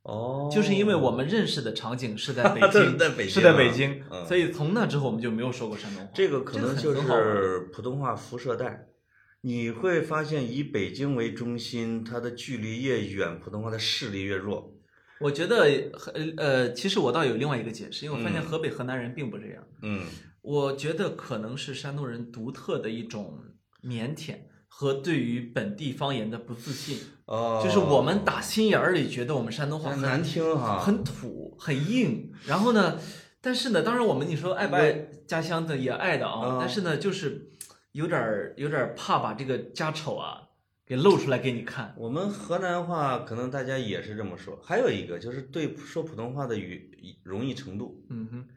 [0.03, 6.11] 哦，就是因为我们认识的场景是在 北京，在北京啊，是在北京，嗯所以从那之后我们就没有说过山东话。
[6.15, 8.87] 这个可能就是普通话辐射带。
[9.45, 14.73] 你会发现，以北京为中心，它的距离越远，普通话的势力越弱。
[15.21, 15.65] 我觉得
[16.15, 19.65] 呃呃，其实我倒有另外一个解释，因为我发现河北河南人并不这样。
[19.83, 20.05] 嗯
[20.43, 23.39] 我觉得可能是山东人独特的一种
[23.85, 24.35] 腼腆
[24.75, 32.33] 和对于本地方言的不自信，哦，就是我们打心眼儿里觉得我们山东话很难听哈，很土、很硬。
[32.47, 32.99] 然后呢，
[33.41, 37.51] 但是呢，当然我们你说爱不爱家乡的也爱的啊，啊但是呢，就是
[37.93, 40.49] 有点儿有点儿怕把这个家丑啊
[40.85, 41.95] 给露出来给你看。
[41.97, 46.91] 我们河南话可能大家也是这么说，还有一个就是对说普通话的语
[47.23, 48.49] 容易程度，嗯哼，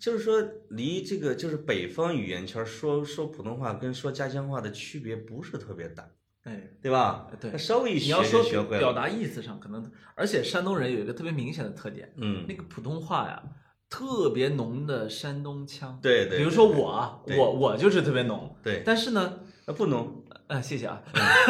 [0.00, 6.08] 就是说离这个就是北方语言圈说说普通话跟说家乡话的区别不是特别大，
[6.44, 7.28] 哎，对吧？
[7.40, 8.78] 对稍微一学你要说就学会了。
[8.78, 13.42] 表达意思上可能，而且山东人有一个特别明显的特点，嗯那，个普通话呀，
[13.90, 15.98] 特别浓的山东腔。
[16.02, 21.02] 对对，比如说我啊，我我就是特别浓，对，但是呢，那不浓，呃，谢谢啊，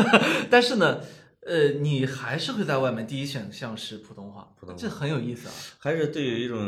[0.50, 1.00] 但是呢，
[1.48, 5.54] 呃，你还是会在外面第一选项是普通话，普通话这很有意思啊。
[5.78, 6.60] 还是对于一种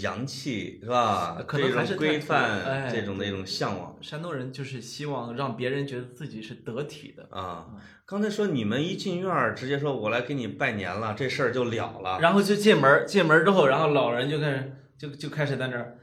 [0.00, 1.42] 洋气是吧？
[1.46, 7.66] 可能这种规还是规范哎这种的一种向往山东人就是希望让别人觉得自己是得体的，啊。
[8.06, 12.18] 刚才说你们一进院儿，直接说我来给你拜年了，这事儿就了了。
[12.20, 15.98] 然后就进门儿，进门儿之后，然后老人就开始就就开始在那儿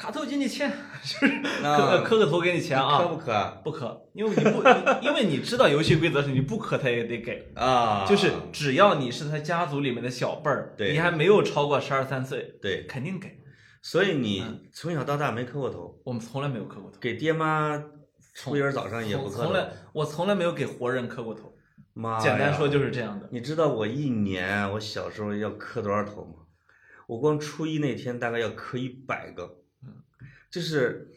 [0.00, 0.72] 卡头给你钱，
[1.04, 1.26] 就是
[1.62, 3.04] 啊磕磕个头给你钱啊。
[3.22, 3.70] 磕啊，不磕？
[3.70, 4.74] 不磕，因为你不，你
[5.06, 8.06] 因为你知道游戏规则是你不磕他也得给，啊？
[8.08, 10.92] 就是只要你是他家族里面的小辈儿，对。
[10.92, 13.38] 你还没有超过十二三岁，对，肯定给。
[13.82, 14.60] 所以你嗯。
[14.72, 17.78] 从小到大没磕过头，我们从来没有磕过头，给爹妈
[18.32, 21.52] 初一儿早上也不磕从来我从来没有给活人磕过头。
[21.92, 23.28] 妈，简单说就是这样的。
[23.30, 26.36] 你知道我一年我小时候要磕多少头吗？
[27.06, 29.56] 我光初一那天大概要磕一百个，
[30.50, 31.08] 就是，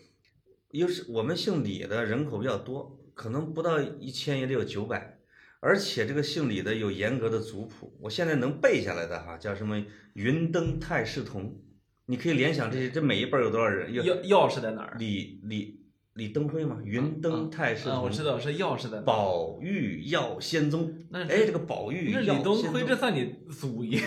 [0.71, 5.19] 又是我们姓李的人口比较多，可能不到一千也得有九百，
[5.59, 11.59] 而且这个姓李的有严格的族谱，我现在能背下来的哈，叫什么云登泰世同，
[12.05, 13.91] 你可以联想这些，这每一辈儿有多少人？
[13.91, 14.95] 有钥钥匙在哪儿？
[14.99, 15.79] 李李
[16.13, 19.01] 李登辉嘛，云登泰世啊，同，我知道是钥匙在哪。
[19.03, 23.99] 宝玉耀仙宗，那哎，这个宝玉李登辉这算你祖爷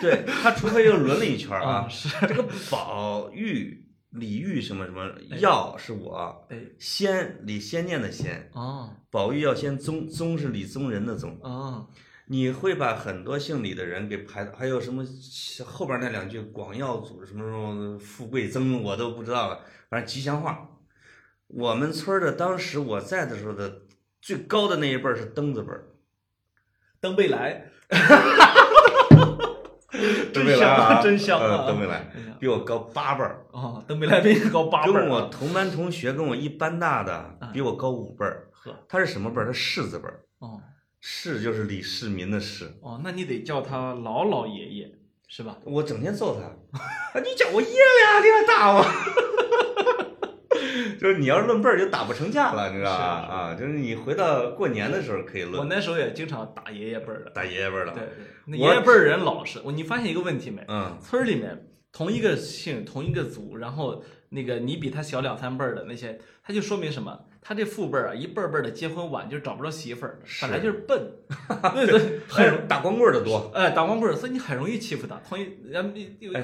[0.00, 1.50] 对他，除非又轮了一圈？
[1.60, 1.86] 啊。
[1.90, 8.94] 是，这个宝玉、李煜什么什么耀是我，哎，先李先念的先，哦。
[9.10, 11.38] 宝玉耀先宗宗是李宗仁的宗。
[11.42, 11.88] 哦，
[12.26, 15.04] 你会把很多姓李的人给排到，还有什么
[15.64, 20.68] 后边那两句广耀祖什么什么富贵增，我都不知道了，反正吉祥话。
[21.48, 23.82] 我们村的当时我在的时候的
[24.20, 25.88] 最高的那一辈是登字辈儿，
[27.00, 27.70] 登贝莱，
[30.32, 33.44] 登贝莱啊真香啊呃登贝莱哎呀比我高八辈儿。
[33.52, 35.00] 啊，登贝莱比你高八辈儿啊。
[35.02, 38.48] 跟我同班同学，跟我一般大的，比我高五辈儿。
[38.52, 39.46] 呵，他是什么辈儿？
[39.46, 40.20] 他世字辈儿。
[40.38, 40.60] 哦
[41.04, 42.72] 世就是李世民的世。
[42.80, 44.88] 哦，那你得叫他老老爷爷
[45.26, 45.56] 是吧？
[45.64, 46.86] 我整天揍他，啊，
[47.24, 48.84] 你叫我爷俩，你还打我。
[50.98, 53.04] 就是你要是论辈儿，就打不成架了，你知道吧？
[53.04, 57.30] 啊，就是你回到过年的时候可以论我，那时候也经常打爷爷辈儿的。
[57.30, 57.92] 打爷爷辈儿的。
[57.92, 58.08] 对对，
[58.46, 59.60] 那爷爷辈儿人老实。
[59.64, 60.64] 我你发现一个问题没？
[60.68, 67.20] 嗯，村儿里面同一个姓、同一个族，然后那个你比他小两三辈儿的那些，他就说明什么？
[67.44, 71.12] 他这父辈儿啊，一辈儿辈儿的结婚晚，就是找不着媳妇儿，本来就是笨，
[71.74, 73.50] 对对，很打光棍儿的多。
[73.52, 75.20] 哎打光棍儿，所以你很容易欺负他。
[75.28, 75.90] 同一，然后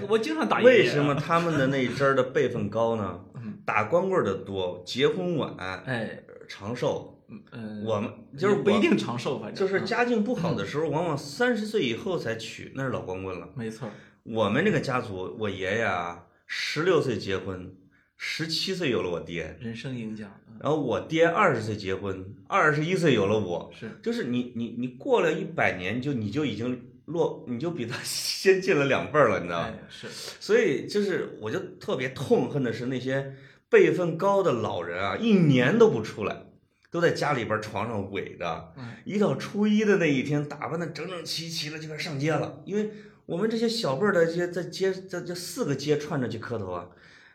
[0.09, 1.15] 我经常打为什么？
[1.15, 3.59] 他们的那一支儿的辈分高呢嗯？
[3.65, 5.55] 打光棍儿的多，结婚晚，
[5.87, 7.15] 哎，长寿。
[7.53, 13.47] 嗯，我们就是不一定长寿，反正就是嗯家境不好的时候，往往三十岁以后才娶，那是老光棍了。
[13.55, 13.87] 没错，
[14.23, 17.77] 我们这个家族，我爷爷啊，十六岁结婚，
[18.17, 29.69] 十七岁有了我爹，人生赢家嗯然后我爹二十岁结婚，二十一岁有了我，是就是你你你过了一百年，就你就已经落，你就比他 先进了两辈儿了，你知道吗？
[29.69, 30.09] 哎是
[30.41, 33.35] 所以就是我就特别痛恨的是那些
[33.69, 36.45] 辈分高的老人啊，一年都不出来。
[36.91, 42.63] 都在家里边床上萎着，哎一到初一的那一天，打扮的整整齐齐的就该上街了。
[42.65, 42.91] 因为
[43.27, 46.89] 我们这些小辈儿的这些在街在这四个街串着去磕头啊，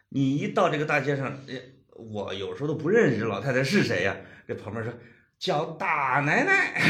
[0.10, 1.62] 你一到这个大街上，哎，
[1.96, 4.16] 我有时候都不认识这老太太是谁呀、
[4.48, 4.94] 这旁边说
[5.38, 6.82] 叫大奶奶，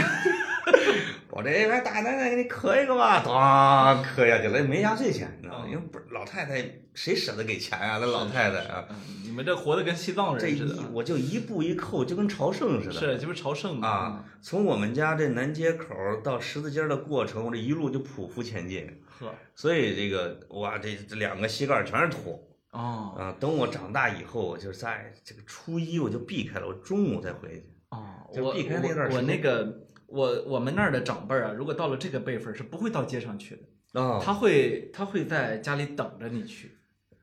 [1.31, 5.65] 我这边大奶奶给你磕一个吧，当磕下去了，没压岁钱，你知道吗？
[5.67, 12.93] 因为不是老太太谁舍得给钱啊、那老太太啊，嗯，你们这活的跟西藏人似的啊，我就一步一扣，就跟朝圣似的。
[12.93, 13.87] 是就不是朝圣吗？
[13.87, 15.87] 啊，从我们家这南街口
[16.23, 18.87] 到十字街的过程，我这一路就匍匐前进，
[19.19, 23.35] 呵所以这个哇，这这两个膝盖儿全是土哦啊。
[23.39, 27.69] 等我长大以后，我就在这个初一我就避开了，我中午再回去。
[27.89, 36.75] 哦，我避开那段我我那个我我们那儿的长辈儿啊，如果到了这个辈分儿是不会到街上去的，哦，他会他会在家里等着你去，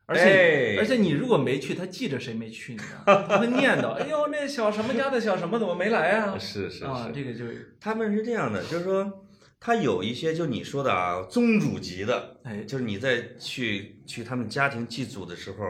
[0.06, 2.84] 而且、哎而且你如果没去，他记着谁没去，你知？
[3.04, 6.38] 他会念叨，哎呦，那小什么家的小什么怎么没来啊？
[6.38, 9.24] 是是啊，这个就是他们是这样的，就是说，
[9.60, 15.66] 他有一些就你说的啊，宗主级的，哎，就是你在去去他们家庭祭祖的时候，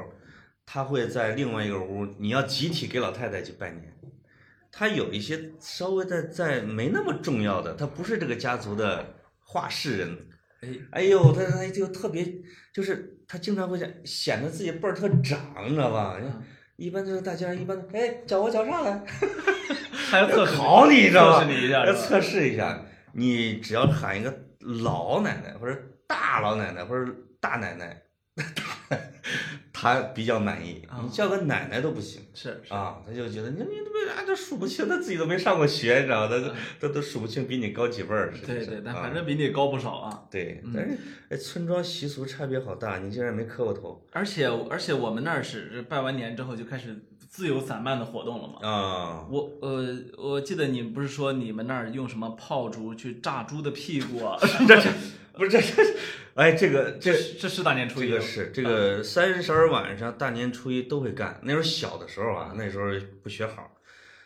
[0.64, 3.92] 他会在另外一个屋，你要集体给老太太去拜年。
[4.70, 10.16] 他有一些稍微的在没那么重要的，他不是这个家族的话事人。
[10.60, 12.24] 哎，哎呦，他他就特别，
[12.72, 16.16] 就是他经常会显显得自己辈儿特长，你知道吧？
[16.22, 16.42] 嗯
[16.76, 19.02] 一般就是大家一般，哎，叫我叫啥来？
[19.92, 21.44] 还要 考你，知道吧？
[21.44, 22.86] 测试你一下，是吧要测试一下。
[23.12, 24.32] 你只要喊一个
[24.82, 28.02] 老奶奶或者大老奶奶或者大奶奶，
[29.72, 30.82] 他比较满意。
[30.88, 36.28] 啊你叫个奶奶都不行是是啊，他就觉得你你都没啊，这数不清，他自己都没上过学，你知道吗？
[36.28, 38.32] 他都都都数不清比你高几辈儿。
[38.46, 40.24] 对对，但反正比你高不少啊。
[40.30, 40.98] 对嗯，但是
[41.30, 46.96] 哎，村庄习俗差别好大，你竟然没磕过头而且而且我们那儿是拜完年之后就开始
[47.30, 48.68] 自由散漫的活动了嘛。
[48.68, 49.26] 啊？
[49.30, 54.36] 我呃，我记得你不是说你们那儿用什么炮竹去炸猪的屁股啊？
[54.66, 54.90] 这这
[55.32, 55.82] 不是这这，
[56.34, 61.40] 哎，这个这这是大年初一这个是这个三十儿晚上、大年初一都会干。
[61.44, 62.86] 那时候小的时候啊，那时候
[63.22, 63.70] 不学好，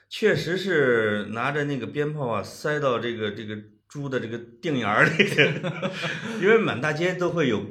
[0.09, 5.11] 确实是拿着那个鞭炮啊，塞到这个这个猪的这个腚眼儿里，
[6.40, 7.62] 因为满大街都会有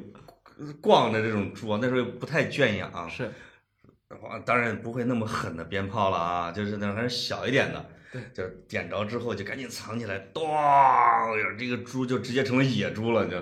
[0.80, 3.08] 逛的这种猪啊，那时候不太圈养啊。
[3.08, 3.30] 是
[4.24, 7.84] 啊当然不会那么狠的鞭炮了啊，就是那种还是小一点的。
[8.12, 10.48] 对，就是点着之后就赶紧藏起来，咚，
[11.58, 13.36] 这个猪就直接成为野猪了，就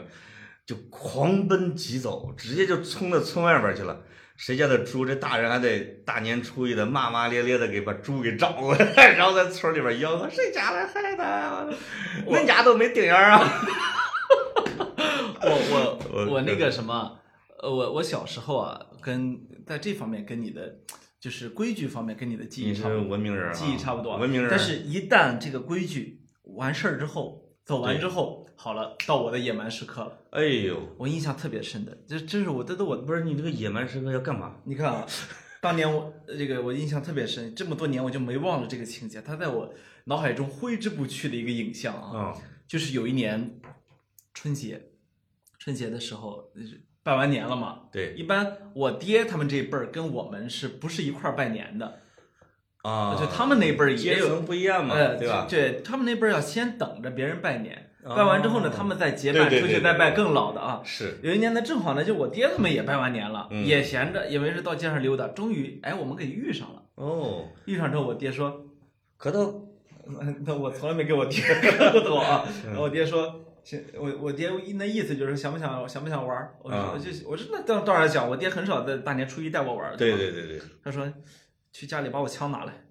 [0.64, 4.00] 就狂奔疾走，直接就冲到村外边去了。
[4.34, 11.74] 谁家的猪，这大人还得大年初一的骂骂咧咧的给把猪给找过来， 然后在村里边吆喝：“谁家来害的？
[12.26, 13.40] 恁家都没顶眼儿啊
[15.42, 17.18] 我我我我那个什么，
[17.62, 20.80] 呃，我我小时候啊，跟在这方面跟你的
[21.20, 24.16] 就是规矩方面跟你的！”记忆差不多，文明人啊，记忆差不多。
[24.16, 24.50] 文明人。
[24.50, 30.18] 但是，一旦这个规矩完事儿之后，走完之后，好了，到我的野蛮时刻了。
[30.30, 34.56] 哎呦，我印象特别深的，这这是我这都我不是你这个野蛮时刻要干嘛？
[34.64, 35.06] 你看啊，
[35.60, 39.72] 当年我呃这个我印象特别深，这么多年我就没忘了这个情节，它在我
[40.06, 42.34] 脑海中挥之不去的一个影像啊。
[42.34, 43.60] 嗯，就是有一年
[44.34, 44.90] 春节，
[45.60, 48.14] 春节的时候就是拜完年了嘛，对。
[48.14, 52.00] 一般我爹他们这一辈儿跟我们是不是一块儿拜年的？
[52.82, 55.46] 啊，就他们那辈儿也有，阶层不一样嘛，呃，对吧？
[55.48, 58.16] 对他们那辈儿要先等着别人拜年，哦。
[58.16, 60.80] 拜完之后呢，他们再结伴出去再拜更老的啊。
[60.84, 63.64] 是，有一年呢，正好呢，就我爹他们也拜完年了，嗯。
[63.64, 66.82] 也闲着，也没事到街上溜达，终于哎，我们给遇上了。
[66.96, 68.64] 哦，遇上之后，我爹说
[69.16, 69.68] 磕头
[70.44, 72.70] ，：“那我从来没给我爹 磕过头啊。”嗯。
[72.70, 73.40] 然后我爹说：“行，
[73.98, 81.10] 我我爹那意思就是想不想想不想玩儿？”我说：“啊就我说那当当然想，我爹很少在大年初一带我玩儿。”对对对对，他说
[81.72, 82.84] ：“去家里把我枪拿来。”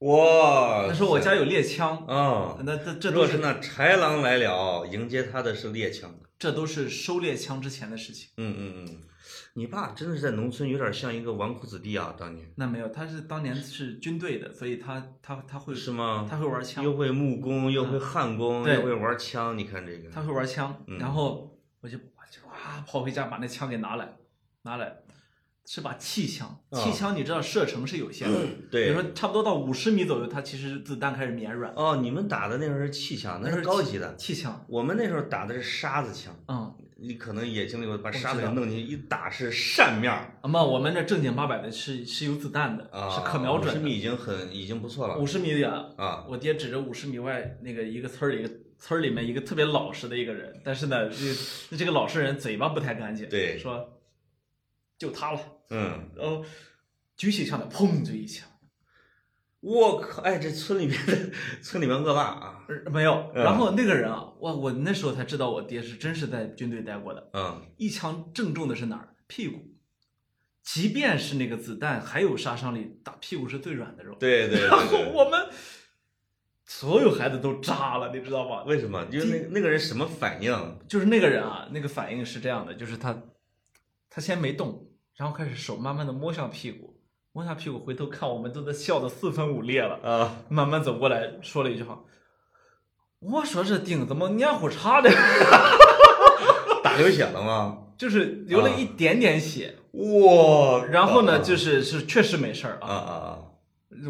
[0.00, 1.96] 哇，他说：“我家有猎枪。
[2.06, 6.14] 啊，那这这若是那豺狼来了，迎接他的是猎枪。
[6.38, 8.28] 这都是收猎枪之前的事情。
[8.36, 9.00] 嗯嗯嗯，
[9.56, 16.26] 你爸真的是在农村有点像一个纨绔子弟啊，当年那没有，他是当年是军队的，所以他他他会是吗？
[16.30, 20.84] 他会玩枪，又会木工，又会焊工，对又会玩枪，你看这个，他会玩枪。
[20.86, 24.16] 嗯然后我就我就哇跑回家把那枪给拿来，
[24.62, 24.98] 拿来
[25.64, 31.72] 是把气枪，啊气枪你知道射程是有限的，比对如说差不多到五十米左右，它其实子弹开始绵软。
[31.74, 34.14] 哦，你们打的那时候是气枪，那是高级的。
[34.16, 43.72] 气枪，我们那时候打的是沙子枪，嗯，你可能也经历过，把沙子给弄进去，一打是扇面儿那么我们这正经八百的是是有子弹的，啊，是可瞄准的。
[43.74, 46.24] 十米已经很已经不错了五十米远，啊。
[46.26, 54.00] 我爹指着五十米外那个一个村儿里，一个村儿里面一个特别老实的一个人，但是呢，这这个老实人嘴巴不太干净，对说
[54.98, 56.42] 就他了，嗯，然后
[57.14, 58.48] 举起枪来，砰就一枪，
[59.66, 61.12] 我靠，哎，这村里面的
[61.60, 69.08] 村里面恶霸啊，呃没有，嗯然后那个人啊，哇，我那时候才知道我爹是真是在军队待过的，嗯，一枪正中的是哪儿？
[69.26, 69.72] 屁股。
[70.62, 74.14] 即便是那个子弹还有杀伤力，打屁股是最软的肉。
[74.20, 74.98] 对对对然后。
[75.12, 75.48] 我们
[76.64, 78.64] 所有孩子都炸了，你知道吗？
[78.64, 79.04] 为什么？
[79.06, 80.78] 就是那那个人什么反应？
[80.88, 83.16] 就是那个人啊，那个反应是这样的，就是他，
[84.10, 86.95] 他先没动，然后开始手慢慢的摸向屁股，
[87.36, 92.00] 摸下屁股，回头看我们都在笑得四分五裂了，啊，慢慢走过来说了一句话，
[93.20, 95.10] 我说这腚怎么黏糊叉的，
[96.82, 97.88] 打流血了吗？
[97.98, 100.82] 就是流了一点点血，哇！
[100.86, 103.38] 然后呢，就是是确实没事儿啊啊，啊啊！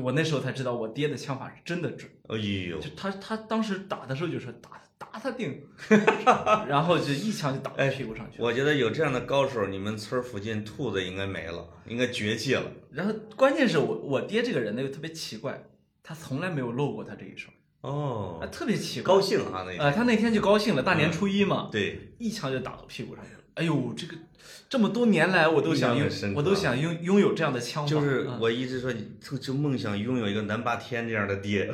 [0.04, 2.78] 我那时候才知道我爹的枪法是真的准，哎呦。
[2.78, 5.62] 就，他他当时打的时候就说打打他腚，
[6.66, 8.44] 然后就一枪就打到屁股上去了。
[8.44, 12.62] 我觉得有这样的高手，你们村儿附近兔子应该没了，应该绝迹了。
[12.92, 15.64] 然后关键是我我爹这个人呢又特别奇怪，
[16.02, 17.50] 他从来没有露过他这一手，
[17.82, 19.14] 哦啊，，特别奇怪。
[19.14, 23.35] 高兴啊那呃，他那天就高兴了，大年嗯初一嘛，对，一枪就打到屁股上去了。
[23.56, 24.14] 哎呦，这个
[24.68, 27.90] 这么多年来我都想拥我都想拥拥有这样的枪法。
[27.90, 31.70] 就是嗯我一直说，就就梦想拥有一个南霸天这样的爹，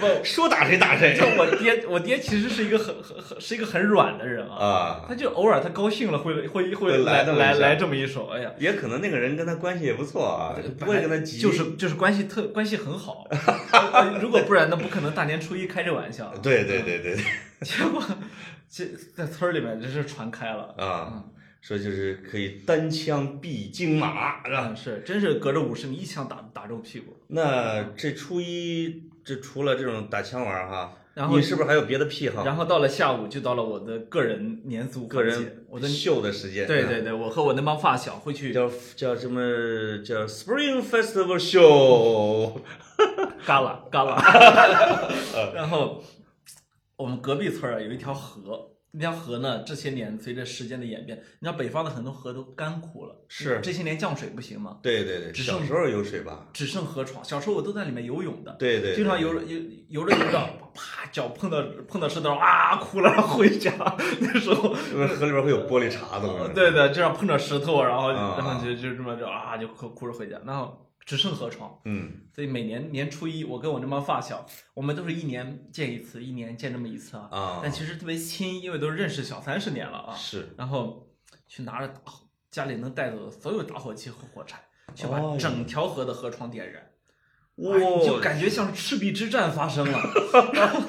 [0.00, 5.04] 不，说打谁打谁就我爹，我爹其实是一个很很很是一个很软的人啊，啊。
[5.06, 11.38] 他就偶尔他高兴了会会会会来来来来这么一手，哎呀，也可能那个人跟他关系也不错啊，不会跟他急。
[11.38, 13.26] 就是就是关系特关系很好，
[13.92, 16.32] 呃如果不然那不可能大年初一开这玩笑。
[16.42, 17.24] 对对对对对
[17.62, 18.02] 结果
[18.70, 18.84] 这
[19.16, 21.24] 在村儿里面这是传开了啊，
[21.60, 24.66] 说就是可以单枪毙金马，是吧？
[24.68, 27.16] 嗯，是真是隔着五十米一枪打打中屁股。
[27.28, 32.44] 那这初一这除了这种打枪玩儿哈，然后你是不是还有别的癖好？
[32.44, 42.60] 然后到了下午就到了我的个人年俗个环节人我的秀的时间，对对对，我和我那帮发小会去叫叫什么叫 Spring Festival Show，
[43.44, 45.10] 嘎啦嘎啦，
[45.54, 46.02] 然后
[46.98, 54.78] 我们隔壁村儿啊有一条河，那条河呢这些年随着时间的演变，你知道北方的很多河都干枯了，是这些年降水不行吗？
[54.82, 56.48] 对对对，只剩小时候有水吧？
[56.52, 63.72] 只剩河床，小时候我都在里面游泳的，对对，经常游着游游着游着，啪脚碰到碰到石头啊哭了，回家。
[64.18, 66.50] 那时候河里边会有玻璃碴子吗。
[66.52, 71.80] 对对，这样碰着石头，然后啊然后就就这么着啊就哭哭着回家，然后只剩河床。
[71.86, 74.44] 嗯，所以每年年初一，我跟我那帮发小，
[74.74, 77.28] 我们都是一年见一次，一年见这么一次啊。
[77.32, 80.14] 啊，但其实特别亲，因为都认识小三十年了啊。
[80.14, 81.08] 是然后
[81.46, 84.62] 去拿着打火家里能带走的所有打火机和火柴，
[84.94, 86.86] 去把哦整条河的河床点燃。
[87.58, 90.00] 哇哎就感觉像赤壁之战发生了，
[90.52, 90.80] 然 后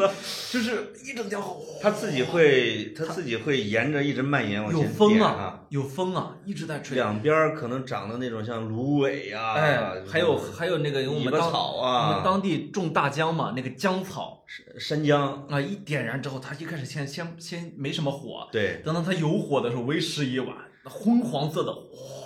[0.51, 6.95] 就是一整条河，他自己会，它自己会沿着一直蔓延往有前有风啊，有风啊，一直在吹。
[6.95, 14.43] 两边儿可能长的那种像芦苇呀，哎，还有还有那个我们当草啊我们当地种大姜嘛，那个姜草
[14.77, 20.49] 山姜，啊，一点燃之后，它一开始先先先没什么火，对，等到它有火的时候，为时已晚，
[20.83, 21.73] 那昏黄色的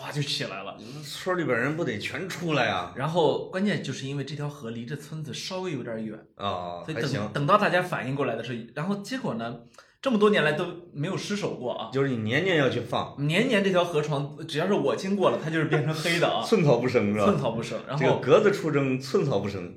[0.03, 0.77] 哗就起来了。
[1.01, 2.91] 村里边人不得全出来啊？
[2.93, 9.59] 然后关键就是因为这条河离这村子稍微有点远，啊，所以等，等到大家反应过来的时候，然后结果呢，
[10.01, 11.89] 这么多年来都没有失手过啊。
[11.93, 17.25] 就是你年年要去放，年年这条河床，只要是我经过了，它就是变成黑的啊，寸草不生是吧？
[17.25, 17.79] 寸草不生。
[17.87, 19.73] 然后这个格子出征，寸草不生。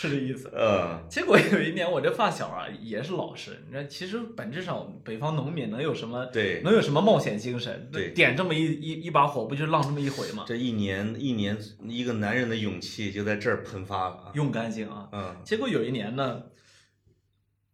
[0.00, 0.48] 是这意思。
[0.54, 7.90] 嗯，结果有一年，我这发小啊也是老实，你知道，其实本质上北方农民能有什么对，能有什么冒险精神？
[7.92, 10.44] 对点这么一一一把火，不就浪这么一回吗？
[10.46, 14.30] 这一年一年，一个男人的勇气就在这儿喷发了啊。
[14.34, 15.08] 用干净啊！
[15.10, 16.42] 嗯结果有一年呢，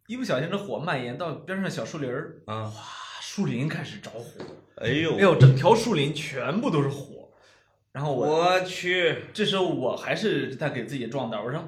[0.07, 2.73] 一不小心这火蔓延到边上小树林儿，啊，哇，
[3.21, 4.43] 树林开始着火，
[4.77, 7.29] 哎呦，哎呦，整条树林全部都是火。
[7.93, 11.63] 然后我我去，这时候我还是在给自己壮胆，我说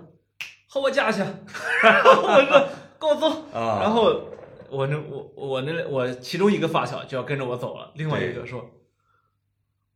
[0.77, 1.20] 和我家去，
[1.83, 2.68] 然后我说
[2.99, 4.29] 跟我走，啊，然后
[4.68, 8.62] 我那我我那我其中一个发小就要跟着我走了，另外一个说，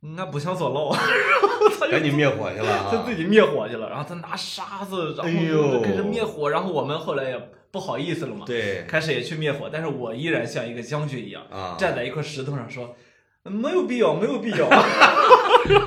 [0.00, 0.96] 那不想走了，
[1.90, 2.88] 赶紧灭火去了 啊。
[2.90, 3.14] 他自！
[3.14, 8.84] 己灭火去了，然后他拿沙子，然哎后就跟着灭火，然后我们后来也不好意思了嘛，对。
[8.88, 12.96] 开始也去灭火，但是我依然像一个将军一样，啊，站在一块石头上说，
[13.42, 14.86] 没有必要，没有必要，然后
[15.68, 15.84] 然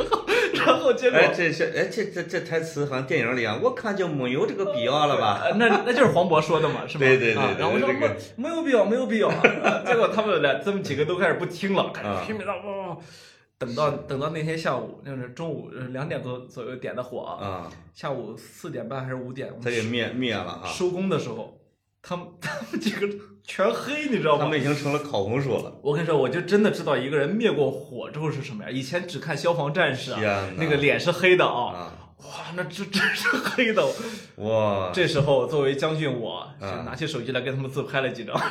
[0.84, 1.18] 后结果。
[1.18, 5.42] 哎，这是哎，这这这台词好像电影里啊，我看就没有这个必要了吧？
[5.46, 7.06] 呃那那就是黄渤说的嘛，是吧？
[7.06, 9.30] 对对对对啊然后我说这个没没有必要，没有必要。
[9.30, 12.98] 啊结果他们俩这么几个都开始不听了，开啊始拼命的哇。
[13.60, 21.58] 等到等到那天下午，就是中午呃两点多左右点的火啊，啊，下午四点半还是五点，我们他给灭灭了啊，收工的时候，
[22.04, 23.08] 他们 他们几个
[23.44, 24.60] 全黑，你知道吗他们？
[24.60, 25.80] 已经成了烤红薯了。
[25.82, 28.72] 我跟你说，我就真的知道一个人灭过火之后是什么样。
[28.72, 33.86] 以前只看消防战士啊，那个脸是黑的啊，啊，哇，那这真是黑的。
[34.38, 38.36] 哇，这时候作为将军我，拿起手机来跟他们自拍了几张。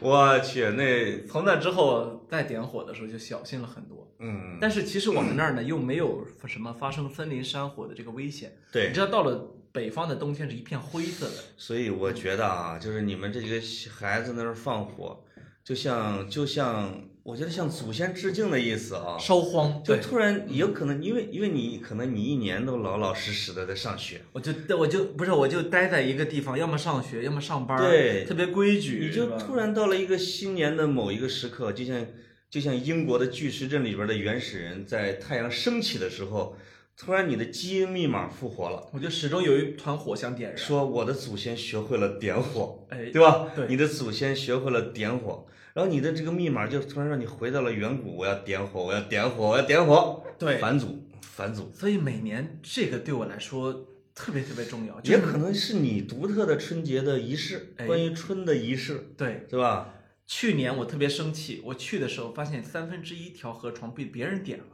[0.00, 4.06] 我去，那 从那之后再点火的时候就小心了很多。
[4.20, 8.52] 嗯，但是其实我们那儿呢又没有什么发生森林山火的这个危险。
[8.72, 13.60] 对你知，道到了北方的冬天是一片灰色的，所以我觉得啊，就是你们这几个
[13.90, 15.24] 孩子那儿放火，
[15.62, 19.18] 就像就像，我觉得像祖先致敬的意思啊。
[19.18, 19.82] 烧荒。
[19.84, 29.06] 对，就突然有可能，因为因为你可能你一年都老老实实的在上学，我就我就不是我就待在一个地方，要么上学，要么上班，对特别规矩。
[29.06, 32.06] 你就突然到了一个新年的某一个时刻，就像
[32.48, 36.56] 就像英国的巨石阵里边的原始人在太阳升起的时候，
[37.00, 40.58] 突然你的基因密码复活了，我就始终有一团火想点燃。
[40.58, 43.48] 说我的祖先学会了点火，哎，对吧？
[43.54, 51.70] 对你的祖先学会了点火，然后你的这个密码就突然让你回到了远古，我要点火，我要点火，我要点火，对，返祖，返祖。
[51.72, 59.46] 所以每年这个对我来说特别特别重要，就是也可能是你独特的春节的仪式，哎关于春的仪式，对。
[59.48, 59.94] 对吧？
[60.26, 64.64] 去年我特别生气，我去的时候发现三分之一条河床被别人点了，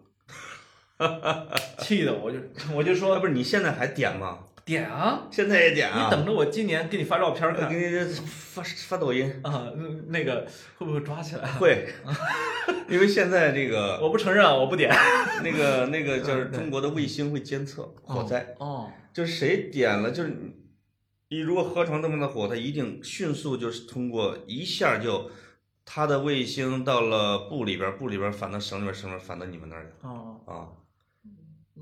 [1.79, 2.39] 气的我就
[2.75, 4.39] 我就啊，说不是，你现在还点吗？
[4.65, 6.05] 点啊，现在也点啊？
[6.05, 10.47] 你等着我今年给你发照片看给你发发抖音，啊，嗯那个
[10.79, 11.47] 会不会抓起来？
[11.59, 11.87] 会，
[12.89, 14.91] 因为现在这个我不承认啊，我不点。
[15.43, 20.55] 那个那个就是中国的卫星会监测火灾，哦，就是谁点了，就是你
[21.29, 25.31] 你如果合成那么的火，它一定迅速就是通过一下就。
[25.87, 30.65] 它的卫星到了部里边，部里边儿反到省里边，省里边儿反到你们那儿去哦，啊！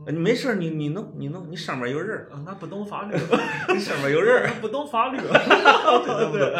[0.06, 3.14] 你没事儿，你你弄你弄，你上面有人儿，哦那不懂法律，
[3.74, 5.18] 你上面有人儿，不懂法律。
[5.18, 5.26] 对
[6.32, 6.54] 对，对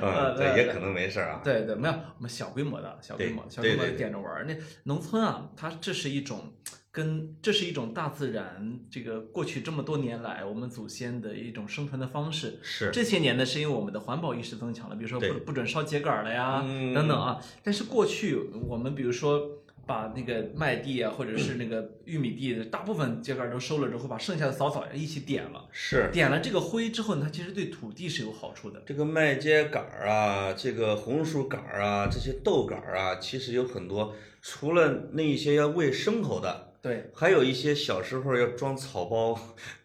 [0.00, 1.40] 嗯，对对，也可能没事儿啊。
[1.42, 4.44] 对对，没有，我们小规模的，小规模，小规模点着玩儿。
[4.44, 6.54] 那农村啊，它这是一种
[6.92, 12.60] 跟这是一种大自然这个过去这么多年来我们祖先的一种生存的方式。
[12.62, 17.40] 是，这些年呢，是因为我们的环保意识增强了，比如说不不准烧秸秆儿了呀，嗯等等啊。
[17.64, 18.36] 但是过去
[18.68, 19.57] 我们比如说
[19.88, 25.66] 把那个麦地啊，或者是那个玉米地的大部分秸秆儿都收了之后，把剩下的扫草一起点了。
[25.72, 28.82] 是点了这个灰之后呢，它其实对土地是有好处的。
[28.84, 39.38] 这个麦秸秆儿啊，这个红薯秆儿啊，这些豆秆儿啊，其实有很多，除了那一些要喂牲口的，对，还有一些小时候要装草包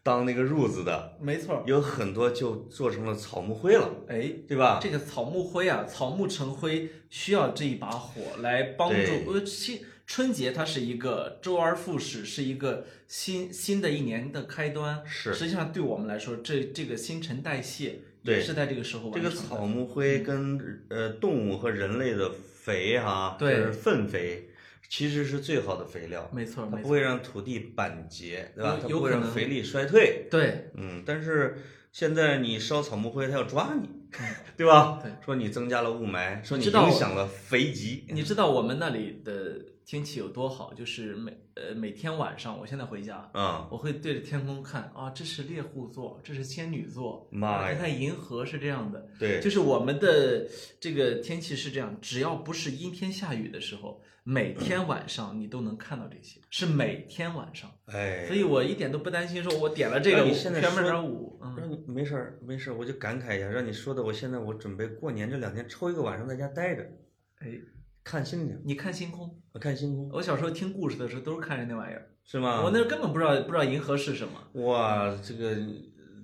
[0.04, 1.64] 当那个褥子的，没错儿。
[1.66, 4.80] 有很多就做成了草木灰了，哎，对吧？
[4.82, 9.26] 这个草木灰啊，草木成灰需要这一把火来帮助对。
[9.28, 15.01] 呃，新春节它是一个周而复始，是一个新新的一年的开端。
[15.06, 19.41] 是实际上对我们来说，这这个新陈代谢也是在这个时候完这成的。
[19.41, 24.49] 个草木灰跟呃动物和人类的肥哈、对就是粪肥，
[24.89, 26.78] 其实是最好的肥料，没错，没错。
[26.78, 28.78] 它不会让土地板结，对吧？
[28.82, 30.28] 它不会让肥力衰退。
[30.30, 31.58] 对，嗯，但是
[31.91, 33.89] 现在你烧草木灰，它要抓你，
[34.56, 34.99] 对吧？
[35.01, 38.04] 对，说你增加了雾霾，说你影响了肥瘠。
[38.10, 40.73] 你知道我们那里的天气有多好？
[40.73, 49.07] 就是每呃每天晚上，我现在回家，啊、我会对着天空看啊，这是猎户座，这是仙女座，妈呀你看银河是这样的。
[49.19, 50.47] 对，就是我们的
[50.79, 66.84] 这个天气是这样，只要不是阴天下雨的时候，每天晚上你都能看到这些，是每天晚上，哎，所以我一点都不担心，说我点了这个那你现在全门说点五，嗯，让你没事儿没事儿，我就感慨一下，让你说的，我现在我准备过年这两天抽一个晚上在家待着，
[67.39, 67.47] 哎，
[68.04, 72.62] 看星星，你看星空，我看星空，我小时候听故事的时候都是看着那玩意儿，是吗？
[72.64, 75.56] 我那时候根本不知道不知道银河是什么，哇，这个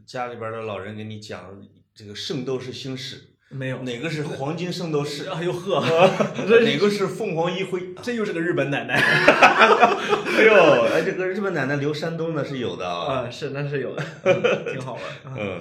[0.05, 1.61] 家里边的老人给你讲
[1.95, 3.17] 这个圣斗士星矢，
[3.49, 5.79] 没有，哪个是黄金圣斗士，哎呦呵，
[6.63, 7.93] 哪个是凤凰一辉？
[8.03, 8.95] 这又是个日本奶奶。
[8.99, 10.53] 哎呦，
[10.93, 13.21] 哎，这个日本奶奶留山东的是有的啊。
[13.25, 15.03] 啊，是那是有的，嗯 挺好玩。
[15.37, 15.59] 嗯，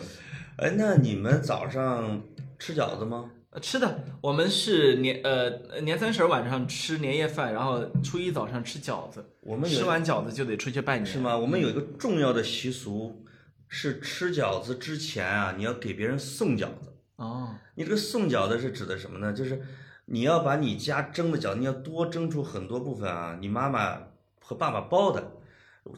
[0.57, 2.23] 哎，那你们早上
[2.59, 3.31] 吃饺子吗？
[3.59, 9.33] 呃吃的，我们是年呃年三十儿晚上吃年夜饭，然后初一早上吃饺子。
[9.41, 11.37] 我们吃完饺子就得出去拜年，是吗？
[11.37, 13.27] 我们有一个重要的习俗，
[13.67, 16.95] 是吃饺子之前啊，你要给别人送饺子。
[17.17, 19.33] 哦，你这个送饺子是指的什么呢？
[19.33, 19.61] 就是
[20.07, 23.99] 你要把你家蒸的饺子，你要多蒸出很多部分啊，你妈妈
[24.39, 25.33] 和爸爸包的。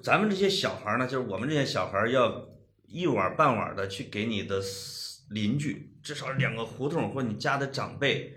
[0.02, 2.48] 咱们这些小孩儿呢，就是我们这些小孩儿要
[2.86, 4.62] 一碗半碗的去给你的
[5.28, 8.36] 邻居，至少两个胡同或你家的长辈，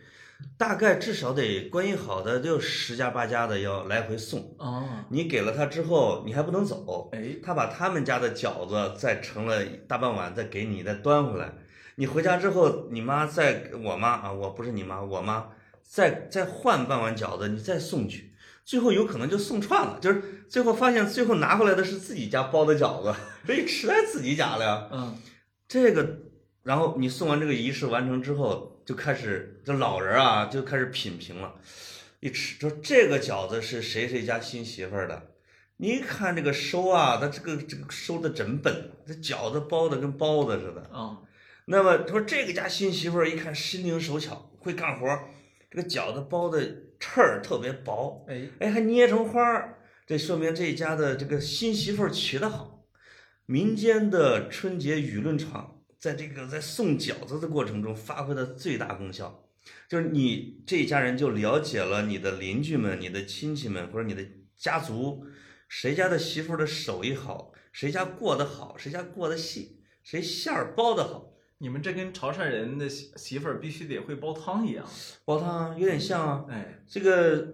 [0.58, 4.56] 大概至少得关系好的，得有十家八家的要来回送。
[4.60, 11.54] 哦，你给了他之后，你还不能走，哎，他把他们家的饺子再盛了大半碗，再给你，再端回来。
[11.96, 15.50] 你回家之后，你妈再我妈啊，我不是你妈，我妈
[15.84, 18.34] 再再换半碗饺子，你再送去，
[18.66, 23.14] 最后有可能就送串了，就是最后发现最后拿回来的是自己家包的饺子，
[23.46, 24.90] 这一吃在自己家了呀。
[24.92, 25.16] 嗯，
[25.68, 26.18] 这个，
[26.64, 31.56] 然后你送完这个仪式完成之后，就开始这老人啊就开始品评了，
[32.22, 35.30] 一吃说这个饺子是谁谁家新媳妇儿的。
[35.78, 40.82] 你一看这个收啊，他这个这个收的真笨，这饺子包的跟包子似的。
[40.98, 41.20] 啊，
[41.66, 45.26] 那么他说这个家新媳妇儿一看心灵手巧，会干活儿，
[45.70, 46.62] 这个饺子包的
[47.00, 52.86] 翅儿特别薄，哎，哎还捏成花儿，这说明这家的这个新媳妇儿娶得好。
[53.46, 55.73] 民间的春节舆论场
[56.04, 59.48] 在这个在送饺子的过程中发挥的最大功效，
[59.88, 64.22] 就是你这一家人就了解了你的邻居们、你的亲戚们或者你的
[64.58, 65.26] 家族
[65.70, 71.32] 谁家的媳妇儿的手艺好，谁家过得好，谁家过得细，谁馅儿包得好。
[71.60, 74.86] 你们这跟潮汕人的媳媳妇儿必须得会煲汤一样。
[75.24, 77.48] 煲汤啊有点像啊，哎，这个，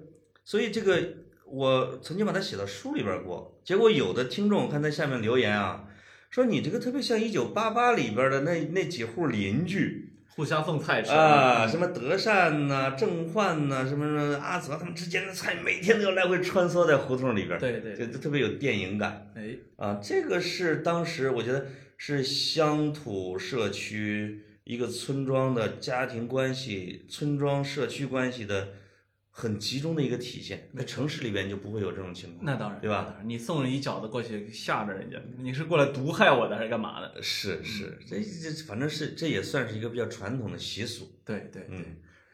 [0.44, 5.88] 所以这个我曾经把它写到书里边儿过，结果有的听众看在下面留言啊，
[6.30, 20.00] 说你这个特别像一九八八里边的那那几户邻居互相送菜吃啊，什么德善呐、郑焕呐、什么什么阿泽他们之间的菜，每天都要来回穿梭在胡同里边儿，对对，就就特别有电影感哎，啊。
[20.02, 21.66] 这个是当时我觉得
[21.98, 28.70] 是乡土社区一个村庄的家庭关系、村庄社区关系的
[29.40, 30.70] 很集中的一个体现。
[30.78, 32.46] 在城市里边就不会有这种情况。
[32.46, 33.30] 那当然，对吧当然？
[33.30, 37.22] 你送人一饺子过去吓着人家，你是过来毒害我的还是干嘛的？
[37.22, 41.10] 是是，这这反正是这也算是一个比较传统的习俗。
[41.24, 41.78] 对对，对，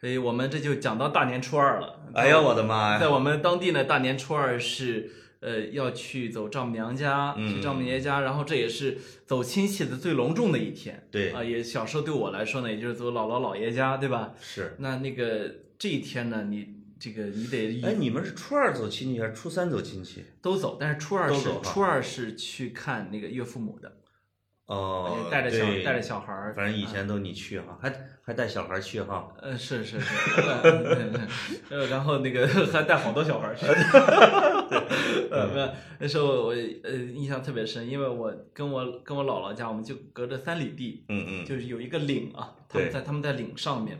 [0.00, 2.08] 所以我们这就讲到大年初二了。
[2.12, 2.98] 哎呀，我的妈呀！
[2.98, 5.10] 在我们当地呢，大年初二是
[5.40, 11.06] 呃要去走丈母娘家，嗯去丈母爷家，然后这也是走亲戚的最隆重的一天。
[11.10, 14.34] 对啊、也小时候对我来说呢，也就是走姥姥姥爷家，对吧？
[14.40, 14.74] 是。
[14.78, 20.24] 那那个这一天呢，你这个你得哎，你们是初二走亲戚还是初三走亲戚？
[20.40, 23.92] 都走，但是初二是初二是去看那个岳父母的，
[24.66, 27.92] 哦，带着小带着小孩儿，反正以前都你去哈，还
[28.22, 29.28] 还带小孩去哈。
[29.40, 31.20] 呃，是是是， 呃，
[31.70, 33.66] 呃 然后那个 还带好多小孩儿去，
[35.30, 43.98] 呃，那时候我呃印象特别深，因为我跟我跟我姥姥家，我们就隔着三里地，嗯嗯，就是有一个岭啊，他们在他们在岭上面，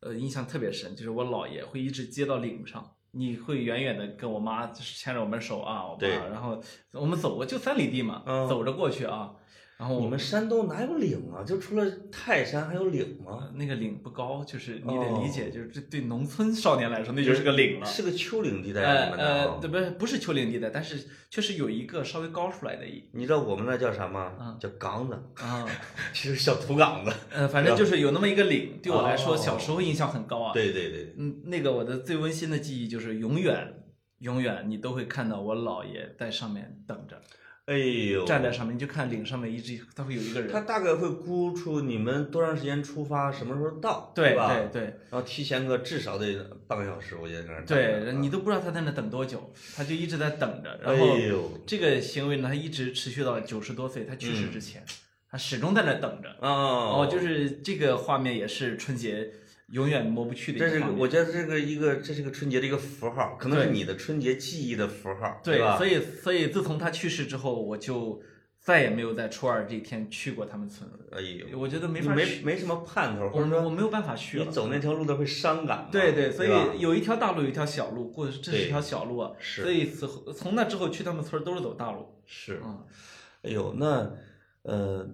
[0.00, 2.92] 呃，印象特别深，就是我姥爷会一直接到岭上。
[3.12, 6.62] 你会远远的跟我妈就是牵着我们手啊，我妈，然后
[6.92, 9.34] 我们走过就三里地嘛，嗯走着过去啊，
[9.78, 11.44] 然后我们山东哪有岭啊？
[11.44, 13.40] 就除了泰山还有岭吗？
[13.42, 17.84] 呃那个岭不高，就是你得哦理解，就是这对农村少年来说，那就是个岭了。
[17.84, 24.56] 是个丘陵地带啊，呃对不是不是丘陵地带，但是确实有一个稍微高出来的一你知道我们那叫啥吗嗯？
[24.58, 25.68] 叫岗子，啊，
[26.14, 27.12] 其实小土岗子。
[27.30, 30.52] 呃，反正就是有那么一个岭，对我来说哦小时候印象很高啊。
[30.54, 33.74] 对对对，嗯，那个我的最温馨的记忆就是永远
[34.20, 37.20] 永远你都会看到我姥爷在上面等着，
[37.66, 40.48] 哎呦，站在上面，你就看岭上面一直他会有一个人。
[40.52, 44.54] 他大概会估出你们多长时间出发，什么时候到，对吧？
[44.54, 44.82] 对对。
[45.10, 51.60] 然后提前个至少得半个小时，我觉得在那儿等对，你都不知道他在那等多久，他就一直在等着，然后哎呦。
[51.66, 54.84] 这个行为呢，他一直持续到九十多岁，他去世之前，
[55.28, 56.36] 他始终在那等着。
[56.40, 59.28] 哦，就是这个画面也是春节
[59.68, 60.98] 永远抹不去的这是个，一个画面。
[61.00, 65.76] 我觉得这个一个，这是个春节的一个符号，可能是你的春节记忆的符号，对，吧？
[65.76, 68.22] 所以所以自从他去世之后，我就
[68.60, 70.88] 再也没有在初二这一天去过他们村。
[71.10, 74.44] 哎呦，我觉得没法去，没什么盼头，或我者说我没有办法去了。
[74.44, 75.88] 你走那条路都会伤感。
[75.90, 79.32] 对对，所以有一条大路，有一条小路，过这是一条小路啊。
[79.38, 82.20] 是所以此后从那之后去他们村都是走大路。
[82.24, 82.84] 是，嗯，
[83.42, 84.12] 哎呦，那
[84.62, 85.08] 呃，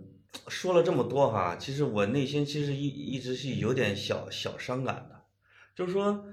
[0.48, 5.22] 说了这么多哈，其实我内心其实一一直是有点小小伤感的，
[5.74, 6.24] 就是说，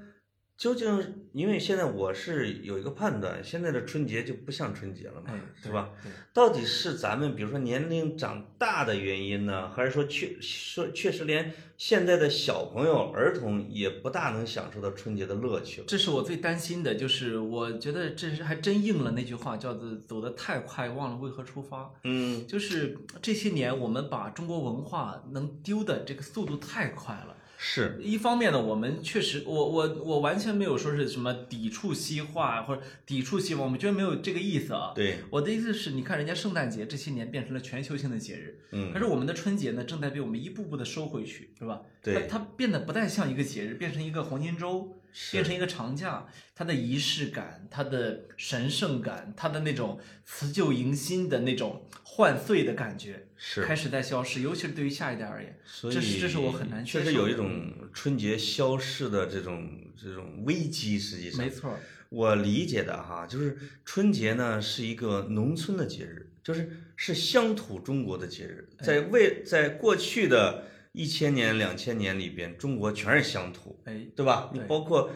[0.60, 5.92] 究竟因为现在我是有一个判断，现在的春节就不像春节了嘛哎，，是吧？
[6.04, 6.12] 对？
[6.12, 15.88] 对到底是咱们比如说年龄长大的原因呢，还是说确说确实连现在的小朋友、儿童也不大能享受到春节的乐趣了？
[15.88, 21.90] 这是我最担心的，就是我觉得这是还真应了那句话，叫做“走得太快，忘了为何出发”。
[22.04, 27.38] 嗯，就是这些年我们把中国文化能丢的这个速度太快了。
[27.62, 34.94] 是，一方面呢，我们确实，我我我完全没有说是什么抵触西化或者抵触西方，我们绝对没有这个意思啊。
[34.96, 41.82] 对，我的意思是，你看人家圣诞节这些年变成了全球性的节日，嗯可，是我们的春节呢，正在被我们一步步的收回去，是吧？
[42.02, 51.86] 对它它变得不再像一个节日，变成一个黄金周，是变成一个长假，它的仪式感、它的神圣感、它的那种辞旧迎新的那种
[52.20, 56.84] 换岁的感觉，是开始在消失，尤其是对于下一代而言，所以这是这是我很难。
[56.84, 61.00] 确实有一种春节消逝的这种这种危机。
[61.00, 61.80] 实际上，没错，
[62.10, 68.68] 我理解的哈，就是春节呢是一个农村的节日，就是是乡土中国的节日。
[68.80, 74.52] 哎在未在过去的一千年、两千年里边，中国全是乡土，哎，对吧？
[74.54, 75.10] 你包括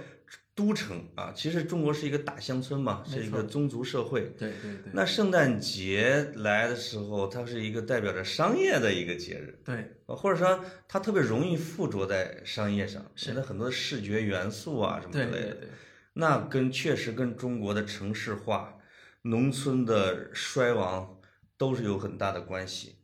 [0.55, 4.21] 都城啊，其实中国是一个大乡村嘛，是一个宗族社会。
[4.37, 9.59] 对对对，那圣诞节来的时候，它是一个代表着商业的一个节日。
[9.65, 15.69] 对呃或者说它特别容易附着在商业上，是现在很多视觉元素啊什么之类的，对对对，
[16.13, 18.77] 那跟确实跟中国的城市化、
[19.23, 21.17] 农村的衰亡
[21.57, 22.97] 都是有很大的关系。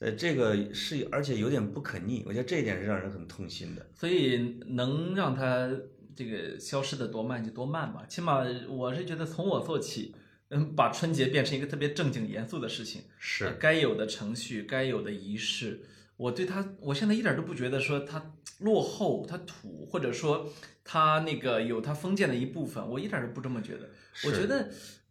[0.00, 3.84] 呃，这个是而且有点不可逆，我觉得这一点是让人很痛心的。
[3.94, 5.68] 所以能让它
[6.18, 10.16] 这个消失的多慢就多慢吧，起码我是觉得从我做起，
[10.48, 15.82] 嗯，把春节变成一个特别正经严肃的事情，呃是该有的程序，该有的仪式，
[16.16, 23.88] 我对他，我现在一点都不觉得说他落后，他土，或者说他那个有他封建的一部分，我一点都不这么觉得。
[24.24, 24.68] 我觉得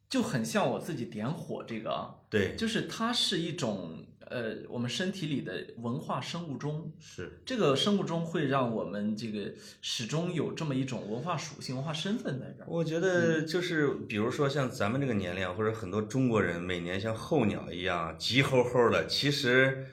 [0.10, 6.92] 就很像我自己点火这个啊，对，就是它是一种呃我们身体里的文化生物钟。
[7.00, 9.52] 是这个生物钟会让我们这个
[9.82, 12.68] 始终有这么一种文化属性、文化身份在这儿。
[12.70, 19.88] 我觉得就是，比如说像咱们这个年龄，或者很多中国人每年像候鸟一样急吼吼的，其实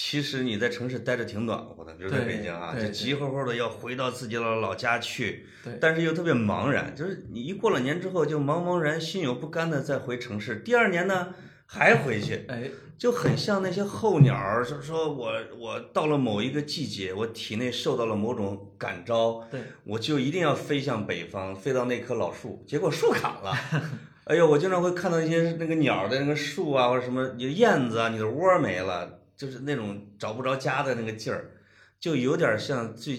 [0.00, 11.34] 其实你在城市待着挺暖和的，比如在北京啊，就急吼吼的要回到自己的老家去，对但是又特别茫然，就是你一过了年之后就茫茫然、心有不甘的再回城市，第二年呢
[11.66, 23.52] 还回去，哎，就很像那些候鸟儿，就是说我我到了某一个季节，我体内受到了某种感召，对，我就一定要飞向北方，飞到那棵老树，结果树砍了。
[24.26, 31.52] 哎呦，我经常会看到一些那个鸟的那个树啊，或者什么，你的燕子啊，你的窝没了，就是那种找不着家的那个劲儿，
[32.00, 33.18] 就有点像最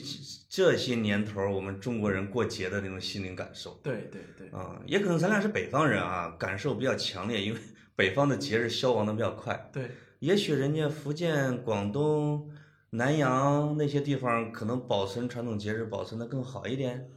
[0.50, 7.60] 这些年头我们中国人过节的那种心灵感受对对对，啊、也可能咱俩是北方人啊，感受比较强烈，因为
[7.96, 9.70] 北方的节日消亡的比较快。
[9.72, 12.52] 对，也许人家福建、广东、
[12.92, 17.10] 南阳那些地方可能保存传统节日保存的更好一点。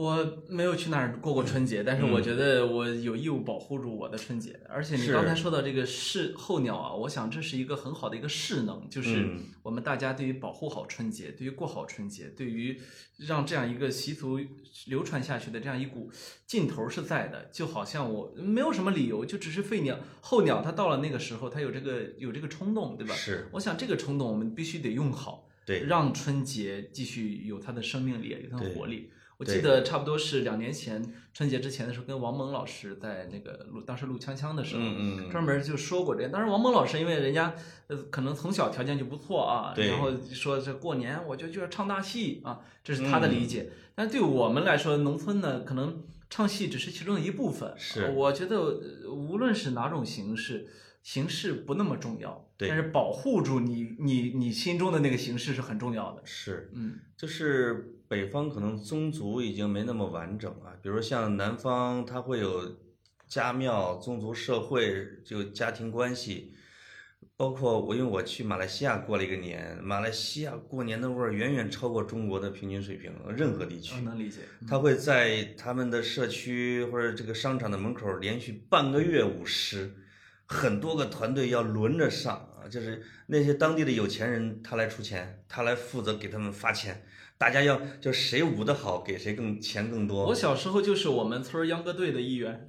[0.00, 4.58] 我没有去那儿过过春节，但是我觉得我有义务保护住我的春节。
[4.66, 12.80] 而且你刚才说到这个侍候鸟啊，我想这是一个很好的一个势能，就是嗯我们大家对于保护好春节，对于过好春节，对于
[13.18, 14.40] 让这样一个习俗
[14.86, 16.10] 流传下去的这样一股
[16.46, 17.50] 劲头是在的。
[17.52, 23.14] 就好像我没有什么理由，就只是飞鸟候鸟，它到了那个时候，它有这个有这个冲动，对吧？
[23.14, 25.46] 是我想这个冲动我们必须得用好。
[25.66, 29.10] 对，让春节继续有它的生命力，有它的活力。
[29.40, 31.02] 我记得差不多是两年前
[31.32, 36.28] 春节之前的时候，跟王蒙老师在那个录当时录锵锵的时候，嗯嗯专门就说过这个。
[36.28, 37.54] 当时，王蒙老师因为人家
[37.88, 43.70] 呃可能从小条件就不错啊，对然后说这过年我就就要唱大戏啊，这是他的嗯理解。
[43.94, 47.74] 但对我们来说，农村呢可能唱戏只是其中的一部分。
[47.78, 50.68] 是我觉得呃无论是哪种形式。
[51.02, 56.20] 形式不那么重要，对但是保护住你你你心中的那个形式是很重要的。
[56.26, 62.76] 是，嗯，就是北方可能宗族已经没那么完整了，比如像南方，它会有
[63.28, 66.52] 家庙、宗族社会，就家庭关系。
[67.36, 74.00] 包括我，因为我去马来西亚过了一个年，马来西亚过年的味儿远远超过中国的平均水平，任何地区。
[74.00, 74.40] 能理解。
[74.66, 79.94] 他会在他们的社区或者这个商场的门口连续半个月舞狮，
[80.46, 87.06] 很多个团队要轮着上啊，就是那些当地的有钱人他来出钱，他来负责给他们发钱，
[87.40, 90.26] 大家要就谁舞的好给谁更钱更多。
[90.26, 92.66] 我小时候就是我们村秧歌队的一员，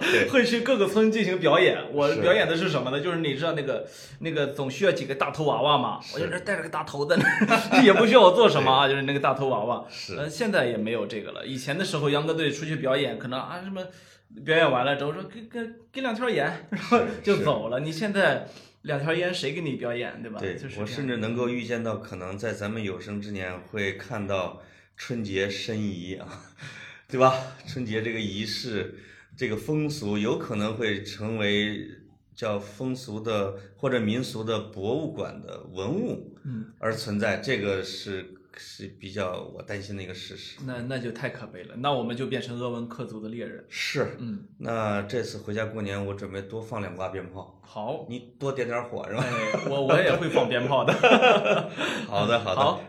[0.00, 1.76] 对 会去各个村进行表演。
[1.92, 2.98] 我表演的是什么呢？
[2.98, 3.86] 就是你知道那个
[4.20, 9.84] 那个总需要几个大头娃娃嘛，我就这带着个大头在那， 也不需要我做什么啊，就是那个大头娃娃。
[9.90, 11.44] 是呃，现在也没有这个了。
[11.44, 13.82] 以前的时候，秧歌队出去表演，可能啊什么
[14.46, 15.60] 表演完了之后说给给
[15.92, 17.80] 给两条烟，然后就走了。
[17.80, 18.48] 你现在
[18.84, 20.38] 两条烟谁给你表演，对吧？
[20.38, 24.62] 对就是我甚至能够预见到，可能在咱们有生之年会看到
[24.94, 26.28] 春节申遗啊，
[27.08, 27.34] 对吧？
[27.66, 28.94] 春节这个仪式，
[29.36, 31.88] 这个风俗，有可能会成为
[32.34, 40.58] 叫风俗的或者民俗的博物馆的文物，嗯，而存在，这个是是比较我担心的一个事实。
[40.66, 41.74] 那那就太可悲了。
[41.76, 43.64] 那我们就变成鄂温克族的猎人。
[43.68, 48.06] 是，嗯，那这次回家过年，我准备多放两挂鞭炮，好。
[48.08, 49.24] 你多点点火是吧？
[49.26, 50.92] 哎，我我也会放鞭炮的。
[52.08, 52.60] 好的，好的。
[52.60, 52.80] 好，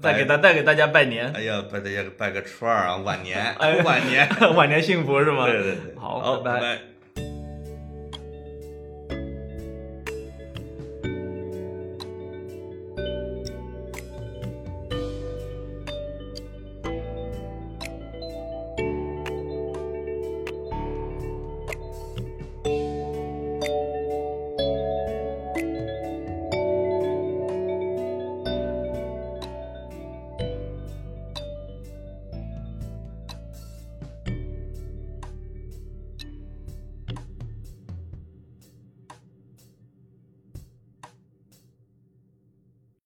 [0.00, 5.46] 再给大再给大家拜年，哎呀，拜大家拜个串儿啊，晚年，哎晚年，晚年幸福是吗？
[5.46, 6.80] 对对对，好拜拜